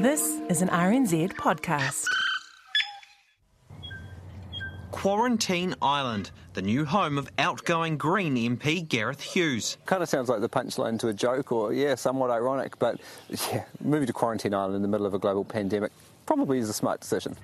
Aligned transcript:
This 0.00 0.40
is 0.48 0.62
an 0.62 0.68
RNZ 0.68 1.32
podcast. 1.32 2.04
Quarantine 4.92 5.74
Island, 5.82 6.30
the 6.52 6.62
new 6.62 6.84
home 6.84 7.18
of 7.18 7.28
outgoing 7.36 7.98
Green 7.98 8.36
MP 8.36 8.88
Gareth 8.88 9.20
Hughes. 9.20 9.76
Kind 9.86 10.00
of 10.00 10.08
sounds 10.08 10.28
like 10.28 10.40
the 10.40 10.48
punchline 10.48 11.00
to 11.00 11.08
a 11.08 11.12
joke, 11.12 11.50
or 11.50 11.72
yeah, 11.72 11.96
somewhat 11.96 12.30
ironic. 12.30 12.78
But 12.78 13.00
yeah, 13.28 13.64
moving 13.82 14.06
to 14.06 14.12
Quarantine 14.12 14.54
Island 14.54 14.76
in 14.76 14.82
the 14.82 14.88
middle 14.88 15.04
of 15.04 15.14
a 15.14 15.18
global 15.18 15.44
pandemic 15.44 15.90
probably 16.26 16.58
is 16.58 16.68
a 16.68 16.74
smart 16.74 17.00
decision. 17.00 17.34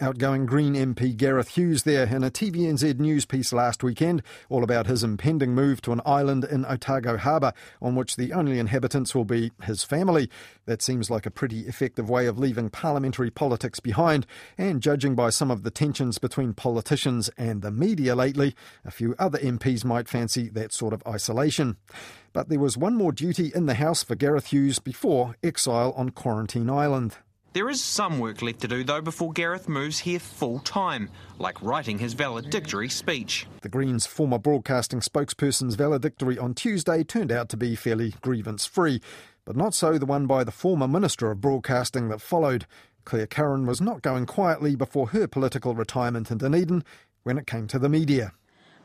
Outgoing 0.00 0.46
Green 0.46 0.74
MP 0.74 1.16
Gareth 1.16 1.56
Hughes 1.56 1.82
there 1.82 2.06
in 2.06 2.22
a 2.22 2.30
TVNZ 2.30 3.00
news 3.00 3.26
piece 3.26 3.52
last 3.52 3.82
weekend, 3.82 4.22
all 4.48 4.62
about 4.62 4.86
his 4.86 5.02
impending 5.02 5.56
move 5.56 5.82
to 5.82 5.90
an 5.90 6.00
island 6.06 6.44
in 6.44 6.64
Otago 6.64 7.16
Harbour, 7.16 7.52
on 7.82 7.96
which 7.96 8.14
the 8.14 8.32
only 8.32 8.60
inhabitants 8.60 9.12
will 9.12 9.24
be 9.24 9.50
his 9.64 9.82
family. 9.82 10.30
That 10.66 10.82
seems 10.82 11.10
like 11.10 11.26
a 11.26 11.32
pretty 11.32 11.62
effective 11.62 12.08
way 12.08 12.26
of 12.26 12.38
leaving 12.38 12.70
parliamentary 12.70 13.30
politics 13.30 13.80
behind, 13.80 14.24
and 14.56 14.80
judging 14.80 15.16
by 15.16 15.30
some 15.30 15.50
of 15.50 15.64
the 15.64 15.70
tensions 15.72 16.18
between 16.18 16.54
politicians 16.54 17.28
and 17.36 17.60
the 17.60 17.72
media 17.72 18.14
lately, 18.14 18.54
a 18.84 18.92
few 18.92 19.16
other 19.18 19.40
MPs 19.40 19.84
might 19.84 20.08
fancy 20.08 20.48
that 20.50 20.72
sort 20.72 20.92
of 20.92 21.02
isolation. 21.08 21.76
But 22.32 22.48
there 22.48 22.60
was 22.60 22.78
one 22.78 22.94
more 22.94 23.10
duty 23.10 23.50
in 23.52 23.66
the 23.66 23.74
House 23.74 24.04
for 24.04 24.14
Gareth 24.14 24.52
Hughes 24.52 24.78
before 24.78 25.34
exile 25.42 25.92
on 25.96 26.10
Quarantine 26.10 26.70
Island. 26.70 27.16
There 27.54 27.70
is 27.70 27.82
some 27.82 28.18
work 28.18 28.42
left 28.42 28.60
to 28.60 28.68
do, 28.68 28.84
though, 28.84 29.00
before 29.00 29.32
Gareth 29.32 29.68
moves 29.68 30.00
here 30.00 30.18
full 30.18 30.58
time, 30.58 31.08
like 31.38 31.60
writing 31.62 31.98
his 31.98 32.12
valedictory 32.12 32.90
speech. 32.90 33.46
The 33.62 33.70
Greens' 33.70 34.06
former 34.06 34.38
broadcasting 34.38 35.00
spokesperson's 35.00 35.74
valedictory 35.74 36.38
on 36.38 36.54
Tuesday 36.54 37.02
turned 37.04 37.32
out 37.32 37.48
to 37.48 37.56
be 37.56 37.74
fairly 37.74 38.14
grievance 38.20 38.66
free, 38.66 39.00
but 39.46 39.56
not 39.56 39.72
so 39.72 39.96
the 39.96 40.04
one 40.04 40.26
by 40.26 40.44
the 40.44 40.52
former 40.52 40.86
Minister 40.86 41.30
of 41.30 41.40
Broadcasting 41.40 42.10
that 42.10 42.20
followed. 42.20 42.66
Clare 43.04 43.26
Curran 43.26 43.64
was 43.64 43.80
not 43.80 44.02
going 44.02 44.26
quietly 44.26 44.76
before 44.76 45.08
her 45.08 45.26
political 45.26 45.74
retirement 45.74 46.30
in 46.30 46.36
Dunedin 46.36 46.84
when 47.22 47.38
it 47.38 47.46
came 47.46 47.66
to 47.68 47.78
the 47.78 47.88
media. 47.88 48.34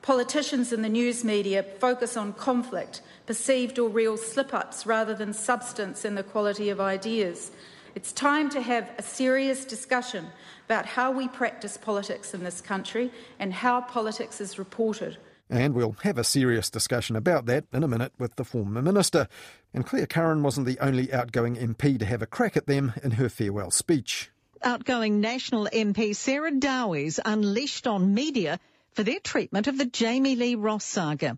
Politicians 0.01 0.71
in 0.71 0.81
the 0.81 0.89
news 0.89 1.25
media 1.25 1.63
focus 1.63 2.15
on 2.15 2.31
conflict, 2.31 3.01
perceived 3.25 3.77
or 3.77 3.89
real 3.89 4.15
slip 4.15 4.53
ups, 4.53 4.85
rather 4.85 5.13
than 5.13 5.33
substance 5.33 6.05
and 6.05 6.17
the 6.17 6.23
quality 6.23 6.69
of 6.69 6.79
ideas. 6.79 7.51
It's 7.95 8.11
time 8.11 8.49
to 8.49 8.61
have 8.61 8.89
a 8.97 9.03
serious 9.03 9.65
discussion 9.65 10.27
about 10.65 10.87
how 10.87 11.11
we 11.11 11.27
practice 11.27 11.77
politics 11.77 12.33
in 12.33 12.43
this 12.43 12.59
country 12.59 13.11
and 13.37 13.53
how 13.53 13.81
politics 13.81 14.41
is 14.41 14.57
reported. 14.57 15.17
And 15.47 15.75
we'll 15.75 15.95
have 16.01 16.17
a 16.17 16.23
serious 16.23 16.71
discussion 16.71 17.15
about 17.15 17.45
that 17.45 17.65
in 17.71 17.83
a 17.83 17.87
minute 17.87 18.11
with 18.17 18.35
the 18.35 18.43
former 18.43 18.81
minister. 18.81 19.27
And 19.75 19.85
Clare 19.85 20.07
Curran 20.07 20.41
wasn't 20.41 20.65
the 20.65 20.79
only 20.79 21.13
outgoing 21.13 21.55
MP 21.55 21.99
to 21.99 22.05
have 22.05 22.23
a 22.23 22.25
crack 22.25 22.57
at 22.57 22.65
them 22.65 22.93
in 23.03 23.11
her 23.11 23.29
farewell 23.29 23.69
speech. 23.69 24.31
Outgoing 24.63 25.21
National 25.21 25.67
MP 25.71 26.15
Sarah 26.15 26.51
Dowies 26.51 27.19
unleashed 27.23 27.85
on 27.85 28.15
media 28.15 28.59
for 28.93 29.03
their 29.03 29.19
treatment 29.19 29.67
of 29.67 29.77
the 29.77 29.85
Jami-Lee 29.85 30.55
Ross 30.55 30.85
saga. 30.85 31.37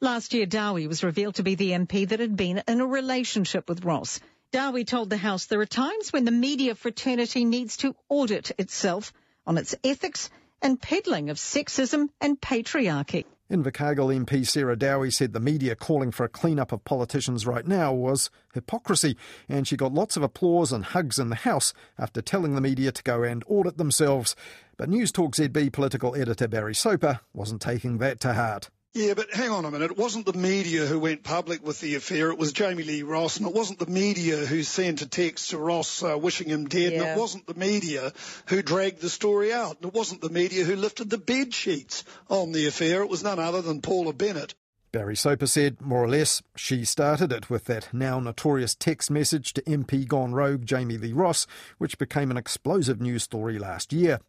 Last 0.00 0.34
year, 0.34 0.44
Dowie 0.44 0.86
was 0.86 1.02
revealed 1.02 1.36
to 1.36 1.42
be 1.42 1.54
the 1.54 1.70
MP 1.70 2.06
that 2.08 2.20
had 2.20 2.36
been 2.36 2.62
in 2.68 2.80
a 2.80 2.86
relationship 2.86 3.68
with 3.68 3.84
Ross. 3.84 4.20
Dowie 4.50 4.84
told 4.84 5.10
the 5.10 5.18
House 5.18 5.44
there 5.44 5.60
are 5.60 5.66
times 5.66 6.10
when 6.10 6.24
the 6.24 6.30
media 6.30 6.74
fraternity 6.74 7.44
needs 7.44 7.76
to 7.78 7.94
audit 8.08 8.50
itself 8.58 9.12
on 9.46 9.58
its 9.58 9.74
ethics 9.84 10.30
and 10.62 10.80
peddling 10.80 11.28
of 11.28 11.36
sexism 11.36 12.08
and 12.18 12.40
patriarchy. 12.40 13.26
Invercargill 13.50 14.24
MP 14.24 14.46
Sarah 14.46 14.76
Dowie 14.76 15.10
said 15.10 15.34
the 15.34 15.40
media 15.40 15.76
calling 15.76 16.10
for 16.10 16.24
a 16.24 16.30
clean-up 16.30 16.72
of 16.72 16.84
politicians 16.84 17.46
right 17.46 17.66
now 17.66 17.92
was 17.92 18.30
hypocrisy, 18.54 19.18
and 19.50 19.68
she 19.68 19.76
got 19.76 19.92
lots 19.92 20.16
of 20.16 20.22
applause 20.22 20.72
and 20.72 20.84
hugs 20.84 21.18
in 21.18 21.28
the 21.28 21.36
House 21.36 21.74
after 21.98 22.22
telling 22.22 22.54
the 22.54 22.60
media 22.62 22.90
to 22.90 23.02
go 23.02 23.22
and 23.22 23.44
audit 23.48 23.76
themselves. 23.76 24.34
But 24.78 24.88
News 24.88 25.12
Talk 25.12 25.34
ZB 25.34 25.72
political 25.72 26.16
editor 26.16 26.48
Barry 26.48 26.74
Soper 26.74 27.20
wasn't 27.34 27.60
taking 27.60 27.98
that 27.98 28.18
to 28.20 28.32
heart. 28.32 28.70
Yeah, 28.94 29.14
but 29.14 29.32
hang 29.32 29.50
on 29.50 29.64
a 29.64 29.70
minute. 29.70 29.90
It 29.90 29.98
wasn't 29.98 30.26
the 30.26 30.32
media 30.32 30.86
who 30.86 30.98
went 30.98 31.22
public 31.22 31.64
with 31.64 31.78
the 31.80 31.94
affair. 31.94 32.30
It 32.30 32.38
was 32.38 32.52
Jami-Lee 32.52 33.02
Ross, 33.02 33.36
and 33.36 33.46
it 33.46 33.54
wasn't 33.54 33.78
the 33.78 33.86
media 33.86 34.38
who 34.38 34.62
sent 34.62 35.02
a 35.02 35.06
text 35.06 35.50
to 35.50 35.58
Ross 35.58 36.02
uh, 36.02 36.16
wishing 36.16 36.48
him 36.48 36.66
dead, 36.66 36.92
yeah. 36.92 37.02
and 37.02 37.08
it 37.10 37.20
wasn't 37.20 37.46
the 37.46 37.54
media 37.54 38.12
who 38.46 38.62
dragged 38.62 39.00
the 39.00 39.10
story 39.10 39.52
out, 39.52 39.76
and 39.76 39.88
it 39.88 39.94
wasn't 39.94 40.22
the 40.22 40.30
media 40.30 40.64
who 40.64 40.74
lifted 40.74 41.10
the 41.10 41.18
bed 41.18 41.52
sheets 41.52 42.02
on 42.28 42.52
the 42.52 42.66
affair. 42.66 43.02
It 43.02 43.10
was 43.10 43.22
none 43.22 43.38
other 43.38 43.60
than 43.60 43.82
Paula 43.82 44.14
Bennett. 44.14 44.54
Barry 44.90 45.16
Soper 45.16 45.46
said, 45.46 45.82
more 45.82 46.02
or 46.02 46.08
less, 46.08 46.42
she 46.56 46.82
started 46.84 47.30
it 47.30 47.50
with 47.50 47.66
that 47.66 47.88
now 47.92 48.20
notorious 48.20 48.74
text 48.74 49.10
message 49.10 49.52
to 49.52 49.62
MP 49.62 50.08
gone 50.08 50.32
rogue 50.32 50.64
Jami-Lee 50.64 51.12
Ross, 51.12 51.46
which 51.76 51.98
became 51.98 52.30
an 52.30 52.38
explosive 52.38 52.98
news 52.98 53.22
story 53.22 53.58
last 53.58 53.92
year. 53.92 54.20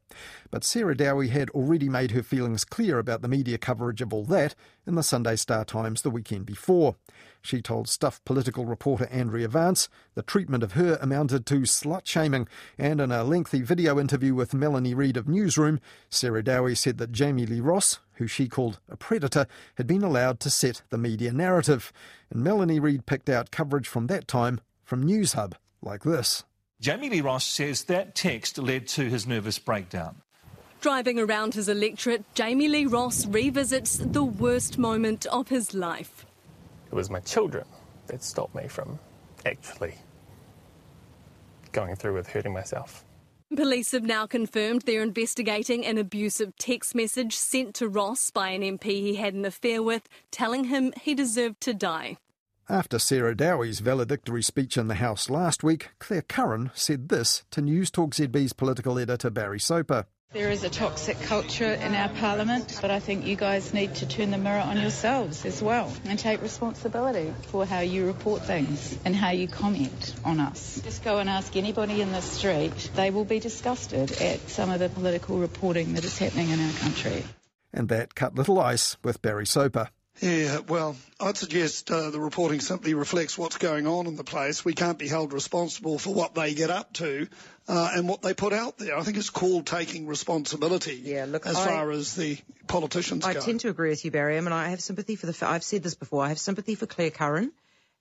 But 0.52 0.66
Sarah 0.66 0.98
Dowie 0.98 1.30
had 1.30 1.50
already 1.52 1.88
made 1.88 2.12
her 2.12 2.24
feelings 2.24 2.66
clear 2.66 3.00
about 3.00 3.22
the 3.22 3.30
media 3.30 3.58
coverage 3.58 4.02
of 4.02 4.14
all 4.14 4.26
that 4.26 4.54
in 4.86 4.96
the 4.96 5.04
Sunday 5.04 5.38
Star 5.38 5.64
Times 5.64 6.02
the 6.02 6.10
weekend 6.10 6.46
before. 6.46 6.98
She 7.50 7.64
told 7.64 7.90
Stuff 7.90 8.24
political 8.26 8.66
reporter 8.66 9.08
Andrea 9.08 9.48
Vance 9.48 9.90
the 10.14 10.22
treatment 10.22 10.62
of 10.62 10.74
her 10.74 11.00
amounted 11.02 11.48
to 11.48 11.62
slut 11.62 12.06
shaming, 12.06 12.48
and 12.78 13.02
in 13.02 13.12
a 13.12 13.24
lengthy 13.24 13.64
video 13.64 14.00
interview 14.00 14.36
with 14.36 14.54
Melanie 14.54 14.94
Reid 14.94 15.18
of 15.18 15.28
Newsroom, 15.28 15.80
Sarah 16.12 16.44
Dowie 16.44 16.76
said 16.76 17.00
that 17.00 17.12
Jami-Lee 17.12 17.60
Ross, 17.60 17.98
who 18.18 18.28
she 18.28 18.48
called 18.48 18.80
a 18.88 18.96
predator, 18.96 19.48
had 19.78 19.88
been 19.88 20.04
allowed 20.04 20.40
to 20.42 20.52
set 20.52 20.84
the 20.92 20.98
media 21.00 21.34
narrative. 21.34 21.92
And 22.30 22.44
Melanie 22.44 22.80
Reid 22.80 23.08
picked 23.08 23.30
out 23.30 23.50
coverage 23.50 23.88
from 23.88 24.06
that 24.06 24.28
time 24.28 24.62
from 24.84 25.04
Newshub, 25.04 25.54
like 25.82 26.04
this. 26.04 26.44
Jami-Lee 26.82 27.22
Ross 27.22 27.46
says 27.46 27.86
that 27.86 28.14
text 28.14 28.60
led 28.60 28.88
to 28.90 29.10
his 29.10 29.26
nervous 29.26 29.58
breakdown. 29.58 30.22
Driving 30.82 31.18
around 31.18 31.56
his 31.56 31.68
electorate, 31.68 32.32
Jami-Lee 32.36 32.86
Ross 32.86 33.26
revisits 33.26 33.98
the 33.98 34.24
worst 34.24 34.78
moment 34.78 35.26
of 35.26 35.48
his 35.48 35.74
life. 35.74 36.28
It 36.92 36.96
was 36.96 37.10
my 37.10 37.20
children 37.20 37.66
that 38.08 38.24
stopped 38.24 38.56
me 38.56 38.68
from 38.68 39.00
actually 39.46 39.96
going 41.72 41.96
through 41.96 42.16
with 42.16 42.28
hurting 42.28 42.54
myself. 42.54 43.06
Police 43.56 43.92
have 43.94 44.04
now 44.04 44.28
confirmed 44.28 44.84
they're 44.84 45.02
investigating 45.02 45.86
an 45.86 45.98
abusive 45.98 46.56
text 46.58 46.94
message 46.94 47.36
sent 47.36 47.74
to 47.76 47.90
Ross 47.90 48.30
by 48.30 48.50
an 48.50 48.62
MP 48.62 48.84
he 48.84 49.16
had 49.16 49.34
an 49.34 49.44
affair 49.44 49.82
with, 49.82 50.08
telling 50.30 50.66
him 50.66 50.94
he 51.02 51.16
deserved 51.16 51.60
to 51.62 51.74
die. 51.74 52.18
After 52.70 53.00
Sarah 53.00 53.36
Dowie's 53.36 53.80
valedictory 53.80 54.44
speech 54.44 54.78
in 54.78 54.88
the 54.88 54.96
House 54.96 55.32
last 55.32 55.64
week, 55.64 55.90
Clare 55.98 56.22
Curran 56.22 56.70
said 56.76 57.10
this 57.10 57.44
to 57.50 57.62
News 57.62 57.90
Talk 57.90 58.12
ZB's 58.14 58.54
political 58.54 59.00
editor 59.00 59.32
Barry 59.32 59.60
Soper. 59.60 60.06
There 60.32 60.52
is 60.52 60.64
a 60.64 60.70
toxic 60.70 61.20
culture 61.22 61.74
in 61.74 61.96
our 61.96 62.10
parliament, 62.10 62.78
but 62.84 62.92
I 62.92 63.00
think 63.00 63.26
you 63.26 63.36
guys 63.36 63.74
need 63.74 63.96
to 63.96 64.06
turn 64.06 64.30
the 64.30 64.38
mirror 64.38 64.62
on 64.62 64.80
yourselves 64.80 65.44
as 65.44 65.60
well 65.60 65.92
and 66.06 66.20
take 66.20 66.44
responsibility 66.44 67.34
for 67.48 67.66
how 67.66 67.80
you 67.80 68.06
report 68.06 68.44
things 68.44 68.96
and 69.06 69.16
how 69.16 69.32
you 69.32 69.48
comment 69.48 70.14
on 70.24 70.40
us. 70.40 70.80
Just 70.84 71.04
go 71.04 71.18
and 71.18 71.32
ask 71.32 71.56
anybody 71.56 72.02
in 72.02 72.12
the 72.12 72.22
street, 72.22 72.92
they 72.94 73.10
will 73.10 73.26
be 73.26 73.40
disgusted 73.40 74.12
at 74.22 74.40
some 74.48 74.70
of 74.70 74.80
the 74.80 74.90
political 74.90 75.40
reporting 75.40 75.96
that 75.96 76.06
is 76.06 76.20
happening 76.20 76.52
in 76.52 76.64
our 76.64 76.74
country. 76.74 77.26
And 77.74 77.90
that 77.90 78.14
cut 78.14 78.36
little 78.36 78.60
ice 78.60 78.98
with 79.04 79.24
Barry 79.24 79.48
Soper. 79.48 79.90
Yeah, 80.22 80.60
well, 80.60 80.98
I'd 81.20 81.38
suggest 81.38 81.90
uh, 81.92 82.10
the 82.10 82.20
reporting 82.20 82.60
simply 82.60 82.94
reflects 82.94 83.38
what's 83.38 83.58
going 83.58 83.88
on 83.88 84.06
in 84.06 84.16
the 84.18 84.24
place. 84.24 84.66
We 84.66 84.74
can't 84.74 84.98
be 84.98 85.08
held 85.08 85.32
responsible 85.32 85.98
for 85.98 86.14
what 86.14 86.36
they 86.36 86.54
get 86.54 86.70
up 86.70 86.92
to 86.94 87.28
uh, 87.68 87.92
and 87.94 88.08
what 88.08 88.22
they 88.22 88.34
put 88.34 88.52
out 88.52 88.78
there. 88.78 88.98
I 88.98 89.04
think 89.04 89.18
it's 89.18 89.30
called 89.30 89.66
taking 89.66 90.08
responsibility. 90.08 91.02
Yeah, 91.04 91.26
look, 91.26 91.46
as 91.46 91.56
I, 91.56 91.68
far 91.68 91.92
as 91.92 92.16
the 92.16 92.38
politicians 92.68 93.26
I 93.26 93.34
go. 93.34 93.40
I 93.40 93.44
tend 93.44 93.62
to 93.62 93.70
agree 93.70 93.90
with 93.90 94.04
you, 94.04 94.12
Barry. 94.12 94.38
I 94.38 94.42
mean, 94.42 94.52
I 94.52 94.70
have 94.70 94.82
sympathy 94.82 95.16
for 95.16 95.26
the. 95.26 95.48
I've 95.48 95.64
said 95.64 95.84
this 95.84 95.96
before. 95.96 96.24
I 96.24 96.30
have 96.30 96.40
sympathy 96.40 96.76
for 96.76 96.86
Clare 96.86 97.12
Curran. 97.12 97.52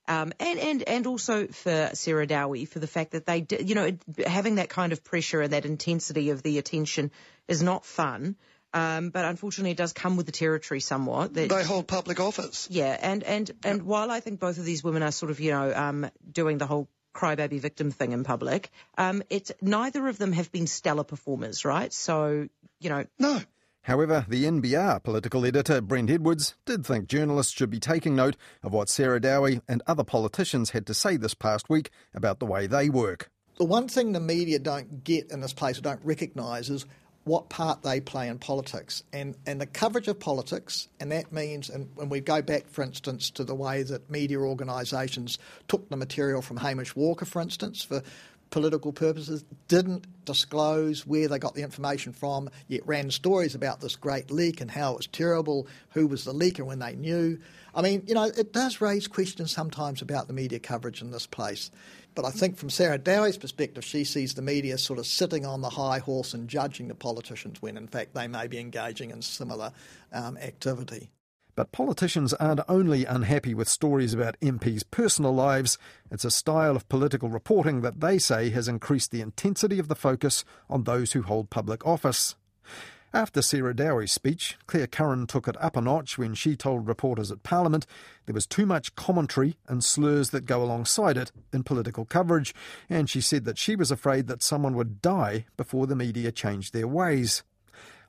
Um, 0.09 0.33
and, 0.39 0.57
and, 0.57 0.83
and 0.83 1.05
also 1.05 1.45
for 1.45 1.91
Sarah 1.93 2.25
Dowie 2.25 2.65
for 2.65 2.79
the 2.79 2.87
fact 2.87 3.11
that 3.11 3.27
they, 3.27 3.45
you 3.63 3.75
know, 3.75 3.91
having 4.25 4.55
that 4.55 4.67
kind 4.67 4.91
of 4.91 5.03
pressure 5.03 5.39
and 5.41 5.53
that 5.53 5.65
intensity 5.65 6.31
of 6.31 6.41
the 6.41 6.57
attention 6.57 7.11
is 7.47 7.61
not 7.61 7.85
fun. 7.85 8.35
Um, 8.73 9.09
but 9.09 9.25
unfortunately, 9.25 9.71
it 9.71 9.77
does 9.77 9.93
come 9.93 10.15
with 10.15 10.25
the 10.25 10.31
territory 10.31 10.79
somewhat. 10.79 11.33
That, 11.33 11.49
they 11.49 11.63
hold 11.63 11.87
public 11.87 12.19
office. 12.19 12.67
Yeah, 12.69 12.97
and 12.99 13.23
and 13.23 13.51
and 13.63 13.83
while 13.83 14.11
I 14.11 14.19
think 14.19 14.39
both 14.39 14.57
of 14.57 14.65
these 14.65 14.83
women 14.83 15.01
are 15.03 15.11
sort 15.11 15.31
of 15.31 15.39
you 15.39 15.51
know 15.51 15.73
um, 15.73 16.09
doing 16.31 16.57
the 16.57 16.67
whole 16.67 16.87
crybaby 17.13 17.59
victim 17.59 17.91
thing 17.91 18.11
in 18.11 18.23
public, 18.23 18.69
um, 18.97 19.23
it's 19.29 19.51
neither 19.61 20.07
of 20.07 20.17
them 20.17 20.33
have 20.33 20.51
been 20.51 20.67
stellar 20.67 21.03
performers, 21.03 21.65
right? 21.65 21.91
So 21.91 22.47
you 22.79 22.89
know, 22.89 23.05
no. 23.17 23.41
However, 23.83 24.25
the 24.27 24.43
NBR 24.43 25.01
political 25.01 25.45
editor 25.45 25.81
Brent 25.81 26.11
Edwards 26.11 26.53
did 26.65 26.85
think 26.85 27.07
journalists 27.07 27.53
should 27.53 27.71
be 27.71 27.79
taking 27.79 28.15
note 28.15 28.35
of 28.61 28.71
what 28.71 28.87
Sarah 28.87 29.19
Dowie 29.19 29.61
and 29.67 29.81
other 29.87 30.03
politicians 30.03 30.71
had 30.71 30.85
to 30.87 30.93
say 30.93 31.17
this 31.17 31.33
past 31.33 31.69
week 31.69 31.89
about 32.13 32.39
the 32.39 32.45
way 32.45 32.67
they 32.67 32.89
work. 32.89 33.31
The 33.57 33.65
one 33.65 33.87
thing 33.87 34.11
the 34.11 34.19
media 34.19 34.59
don't 34.59 35.03
get 35.03 35.31
in 35.31 35.41
this 35.41 35.53
place 35.53 35.79
or 35.79 35.81
don't 35.81 36.03
recognise 36.03 36.69
is 36.69 36.85
what 37.29 37.49
part 37.49 37.83
they 37.83 38.01
play 38.01 38.27
in 38.27 38.39
politics 38.39 39.03
and, 39.13 39.35
and 39.45 39.61
the 39.61 39.65
coverage 39.65 40.07
of 40.07 40.19
politics, 40.19 40.89
and 40.99 41.11
that 41.11 41.31
means, 41.31 41.69
and 41.69 41.87
when 41.95 42.09
we 42.09 42.19
go 42.19 42.41
back, 42.41 42.67
for 42.67 42.83
instance, 42.83 43.29
to 43.29 43.43
the 43.43 43.55
way 43.55 43.83
that 43.83 44.09
media 44.09 44.39
organisations 44.39 45.37
took 45.67 45.87
the 45.89 45.95
material 45.95 46.41
from 46.41 46.57
Hamish 46.57 46.95
Walker, 46.95 47.25
for 47.25 47.41
instance, 47.41 47.83
for 47.83 48.01
political 48.49 48.91
purposes, 48.91 49.45
didn't 49.67 50.07
disclose 50.25 51.05
where 51.05 51.27
they 51.27 51.37
got 51.37 51.53
the 51.53 51.61
information 51.61 52.13
from, 52.13 52.49
yet 52.67 52.81
ran 52.87 53.11
stories 53.11 53.53
about 53.53 53.79
this 53.79 53.95
great 53.95 54.31
leak 54.31 54.59
and 54.59 54.71
how 54.71 54.93
it 54.93 54.97
was 54.97 55.07
terrible, 55.07 55.67
who 55.91 56.07
was 56.07 56.25
the 56.25 56.33
leaker 56.33 56.65
when 56.65 56.79
they 56.79 56.95
knew. 56.95 57.39
I 57.75 57.83
mean, 57.83 58.03
you 58.07 58.15
know, 58.15 58.23
it 58.23 58.51
does 58.51 58.81
raise 58.81 59.07
questions 59.07 59.51
sometimes 59.51 60.01
about 60.01 60.27
the 60.27 60.33
media 60.33 60.59
coverage 60.59 61.01
in 61.01 61.11
this 61.11 61.27
place. 61.27 61.69
But 62.19 62.27
I 62.27 62.31
think 62.31 62.57
from 62.57 62.69
Sarah 62.69 62.97
Dowie's 62.97 63.37
perspective, 63.37 63.85
she 63.85 64.03
sees 64.03 64.33
the 64.33 64.41
media 64.41 64.77
sort 64.77 64.99
of 64.99 65.07
sitting 65.07 65.45
on 65.45 65.61
the 65.61 65.69
high 65.69 65.99
horse 65.99 66.33
and 66.33 66.49
judging 66.49 66.89
the 66.89 66.93
politicians 66.93 67.61
when, 67.61 67.77
in 67.77 67.87
fact, 67.87 68.13
they 68.13 68.27
may 68.27 68.45
be 68.45 68.59
engaging 68.59 69.11
in 69.11 69.21
similar 69.21 69.71
um, 70.11 70.35
activity. 70.35 71.11
But 71.55 71.71
politicians 71.71 72.33
aren't 72.33 72.59
only 72.67 73.05
unhappy 73.05 73.53
with 73.53 73.69
stories 73.69 74.13
about 74.13 74.37
MPs' 74.41 74.83
personal 74.91 75.33
lives, 75.33 75.77
it's 76.11 76.25
a 76.25 76.29
style 76.29 76.75
of 76.75 76.89
political 76.89 77.29
reporting 77.29 77.79
that 77.83 78.01
they 78.01 78.17
say 78.17 78.49
has 78.49 78.67
increased 78.67 79.11
the 79.11 79.21
intensity 79.21 79.79
of 79.79 79.87
the 79.87 79.95
focus 79.95 80.43
on 80.69 80.83
those 80.83 81.13
who 81.13 81.21
hold 81.21 81.49
public 81.49 81.87
office. 81.87 82.35
After 83.11 83.41
Sarah 83.41 83.75
Dowie's 83.75 84.11
speech, 84.11 84.55
Clare 84.67 84.85
Curran 84.85 85.25
took 85.25 85.47
it 85.47 85.59
up 85.59 85.75
a 85.75 85.81
notch 85.81 86.19
when 86.19 86.35
she 86.35 86.55
told 86.55 86.87
reporters 86.87 87.31
at 87.31 87.41
Parliament 87.41 87.87
there 88.27 88.35
was 88.35 88.45
too 88.45 88.67
much 88.67 88.93
commentary 88.93 89.57
and 89.67 89.83
slurs 89.83 90.29
that 90.29 90.45
go 90.45 90.61
alongside 90.61 91.17
it 91.17 91.31
in 91.51 91.63
political 91.63 92.05
coverage, 92.05 92.53
and 92.87 93.09
she 93.09 93.19
said 93.19 93.45
that 93.45 93.57
she 93.57 93.75
was 93.75 93.89
afraid 93.89 94.27
that 94.27 94.43
someone 94.43 94.75
would 94.75 95.01
die 95.01 95.47
before 95.57 95.87
the 95.87 95.95
media 95.95 96.31
changed 96.31 96.71
their 96.71 96.87
ways. 96.87 97.43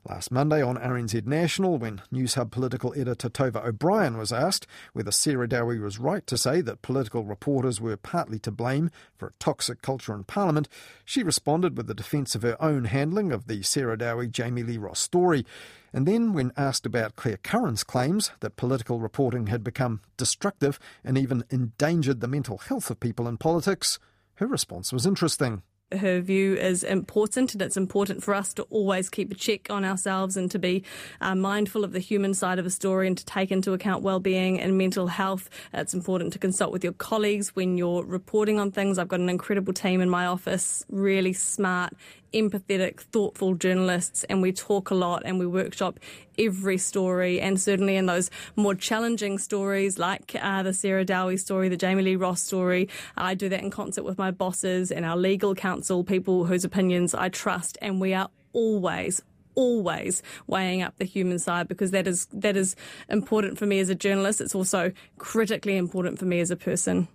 Last 0.09 0.31
Monday 0.31 0.63
on 0.63 0.77
RNZ 0.77 1.27
National, 1.27 1.77
when 1.77 2.01
Newshub 2.11 2.49
political 2.49 2.91
editor 2.97 3.29
Tova 3.29 3.63
O'Brien 3.63 4.17
was 4.17 4.33
asked 4.33 4.65
whether 4.93 5.11
Sarah 5.11 5.47
Dowie 5.47 5.77
was 5.77 5.99
right 5.99 6.25
to 6.25 6.39
say 6.39 6.59
that 6.61 6.81
political 6.81 7.23
reporters 7.23 7.79
were 7.79 7.95
partly 7.97 8.39
to 8.39 8.49
blame 8.49 8.89
for 9.15 9.27
a 9.27 9.33
toxic 9.37 9.83
culture 9.83 10.15
in 10.15 10.23
Parliament, 10.23 10.67
she 11.05 11.21
responded 11.21 11.77
with 11.77 11.87
a 11.87 11.93
defence 11.93 12.33
of 12.33 12.41
her 12.41 12.59
own 12.59 12.85
handling 12.85 13.31
of 13.31 13.45
the 13.45 13.61
Sarah 13.61 13.95
Dowie 13.95 14.27
Jami-Lee 14.27 14.79
Ross 14.79 14.99
story. 14.99 15.45
And 15.93 16.07
then, 16.07 16.33
when 16.33 16.51
asked 16.57 16.87
about 16.87 17.15
Clare 17.15 17.37
Curran's 17.37 17.83
claims 17.83 18.31
that 18.39 18.55
political 18.55 18.99
reporting 18.99 19.47
had 19.47 19.63
become 19.63 20.01
destructive 20.17 20.79
and 21.03 21.15
even 21.15 21.43
endangered 21.51 22.21
the 22.21 22.27
mental 22.27 22.57
health 22.57 22.89
of 22.89 22.99
people 22.99 23.27
in 23.27 23.37
politics, 23.37 23.99
her 24.35 24.47
response 24.47 24.91
was 24.91 25.05
interesting 25.05 25.61
her 25.91 26.21
view 26.21 26.55
is 26.55 26.83
important, 26.83 27.53
and 27.53 27.61
it's 27.61 27.77
important 27.77 28.23
for 28.23 28.33
us 28.33 28.53
to 28.55 28.63
always 28.63 29.09
keep 29.09 29.31
a 29.31 29.35
check 29.35 29.69
on 29.69 29.83
ourselves 29.83 30.37
and 30.37 30.49
to 30.51 30.59
be 30.59 30.83
uh, 31.19 31.35
mindful 31.35 31.83
of 31.83 31.91
the 31.91 31.99
human 31.99 32.33
side 32.33 32.59
of 32.59 32.65
a 32.65 32.69
story 32.69 33.07
and 33.07 33.17
to 33.17 33.25
take 33.25 33.51
into 33.51 33.73
account 33.73 34.03
well-being 34.03 34.59
and 34.59 34.77
mental 34.77 35.07
health. 35.07 35.49
It's 35.73 35.93
important 35.93 36.33
to 36.33 36.39
consult 36.39 36.71
with 36.71 36.83
your 36.83 36.93
colleagues 36.93 37.55
when 37.55 37.77
you're 37.77 38.03
reporting 38.03 38.59
on 38.59 38.71
things. 38.71 38.97
I've 38.97 39.07
got 39.07 39.19
an 39.19 39.29
incredible 39.29 39.73
team 39.73 40.01
in 40.01 40.09
my 40.09 40.25
office, 40.25 40.85
really 40.89 41.33
smart, 41.33 41.93
empathetic, 42.33 42.99
thoughtful 42.99 43.55
journalists, 43.55 44.23
and 44.25 44.41
we 44.41 44.51
talk 44.51 44.89
a 44.89 44.95
lot 44.95 45.23
and 45.25 45.39
we 45.39 45.45
workshop 45.45 45.99
every 46.37 46.77
story. 46.77 47.39
And 47.39 47.59
certainly 47.59 47.95
in 47.95 48.05
those 48.05 48.29
more 48.55 48.75
challenging 48.75 49.37
stories, 49.37 49.97
like 49.97 50.35
uh, 50.41 50.63
the 50.63 50.73
Sarah 50.73 51.05
Dowie 51.05 51.37
story, 51.37 51.69
the 51.69 51.77
Jami-Lee 51.77 52.15
Ross 52.15 52.41
story, 52.41 52.89
I 53.17 53.33
do 53.33 53.49
that 53.49 53.61
in 53.61 53.69
concert 53.69 54.03
with 54.03 54.17
my 54.17 54.31
bosses 54.31 54.91
and 54.91 55.05
our 55.05 55.17
legal 55.17 55.55
counsel, 55.55 56.03
people 56.03 56.45
whose 56.45 56.63
opinions 56.63 57.13
I 57.13 57.29
trust, 57.29 57.77
and 57.81 57.99
we 57.99 58.13
are 58.13 58.29
always 58.53 59.21
always 59.53 60.23
weighing 60.47 60.81
up 60.81 60.97
the 60.97 61.03
human 61.03 61.37
side 61.37 61.67
because 61.67 61.91
that 61.91 62.07
is 62.07 62.25
that 62.31 62.55
is 62.55 62.73
important 63.09 63.57
for 63.57 63.65
me 63.65 63.79
as 63.81 63.89
a 63.89 63.95
journalist 63.95 64.39
it's 64.39 64.55
also 64.55 64.93
critically 65.17 65.75
important 65.75 66.17
for 66.17 66.23
me 66.23 66.39
as 66.39 66.51
a 66.51 66.55
person 66.55 67.05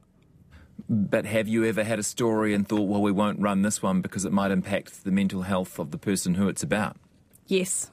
but 0.89 1.27
have 1.27 1.49
you 1.49 1.65
ever 1.65 1.85
had 1.85 1.99
a 1.99 2.03
story 2.03 2.55
and 2.55 2.69
thought, 2.69 2.89
well, 2.89 3.03
we 3.03 3.13
won't 3.13 3.41
run 3.41 3.63
this 3.63 3.83
one 3.83 4.01
because 4.01 4.25
it 4.25 4.33
might 4.33 4.51
impact 4.51 5.05
the 5.05 5.11
mental 5.11 5.43
health 5.43 5.79
of 5.79 5.91
the 5.91 5.99
person 5.99 6.35
who 6.35 6.49
it's 6.49 6.63
about? 6.63 6.97
Yes, 7.47 7.91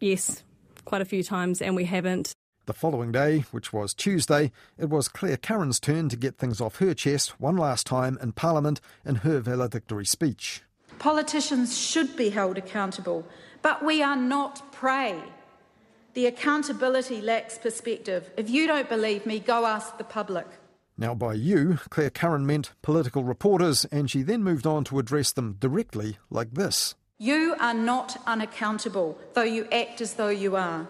yes, 0.00 0.44
quite 0.84 1.00
a 1.00 1.06
few 1.06 1.22
times, 1.22 1.60
and 1.60 1.76
we 1.76 1.84
haven't. 1.84 2.32
The 2.66 2.72
following 2.72 3.12
day, 3.12 3.44
which 3.52 3.72
was 3.72 3.94
Tuesday, 3.94 4.50
it 4.76 4.90
was 4.90 5.06
Clare 5.08 5.36
Curran's 5.36 5.78
turn 5.78 6.08
to 6.08 6.16
get 6.16 6.36
things 6.36 6.60
off 6.60 6.76
her 6.76 6.94
chest 6.94 7.40
one 7.40 7.56
last 7.56 7.86
time 7.86 8.18
in 8.20 8.32
Parliament 8.32 8.80
in 9.04 9.16
her 9.16 9.38
valedictory 9.38 10.04
speech. 10.04 10.62
Politicians 10.98 11.78
should 11.78 12.16
be 12.16 12.30
held 12.30 12.58
accountable, 12.58 13.24
but 13.62 13.84
we 13.84 14.02
are 14.02 14.16
not 14.16 14.72
prey. 14.72 15.16
The 16.14 16.26
accountability 16.26 17.20
lacks 17.20 17.58
perspective. 17.58 18.30
If 18.36 18.50
you 18.50 18.66
don't 18.66 18.88
believe 18.88 19.26
me, 19.26 19.38
go 19.38 19.66
ask 19.66 19.98
the 19.98 20.04
public. 20.04 20.46
Now, 20.98 21.14
by 21.14 21.34
you, 21.34 21.78
Clare 21.90 22.08
Curran 22.08 22.46
meant 22.46 22.72
political 22.80 23.22
reporters, 23.22 23.84
and 23.86 24.10
she 24.10 24.22
then 24.22 24.42
moved 24.42 24.66
on 24.66 24.82
to 24.84 24.98
address 24.98 25.30
them 25.30 25.56
directly 25.60 26.16
like 26.30 26.54
this 26.54 26.94
You 27.18 27.54
are 27.60 27.74
not 27.74 28.16
unaccountable, 28.26 29.18
though 29.34 29.42
you 29.42 29.68
act 29.70 30.00
as 30.00 30.14
though 30.14 30.30
you 30.30 30.56
are. 30.56 30.88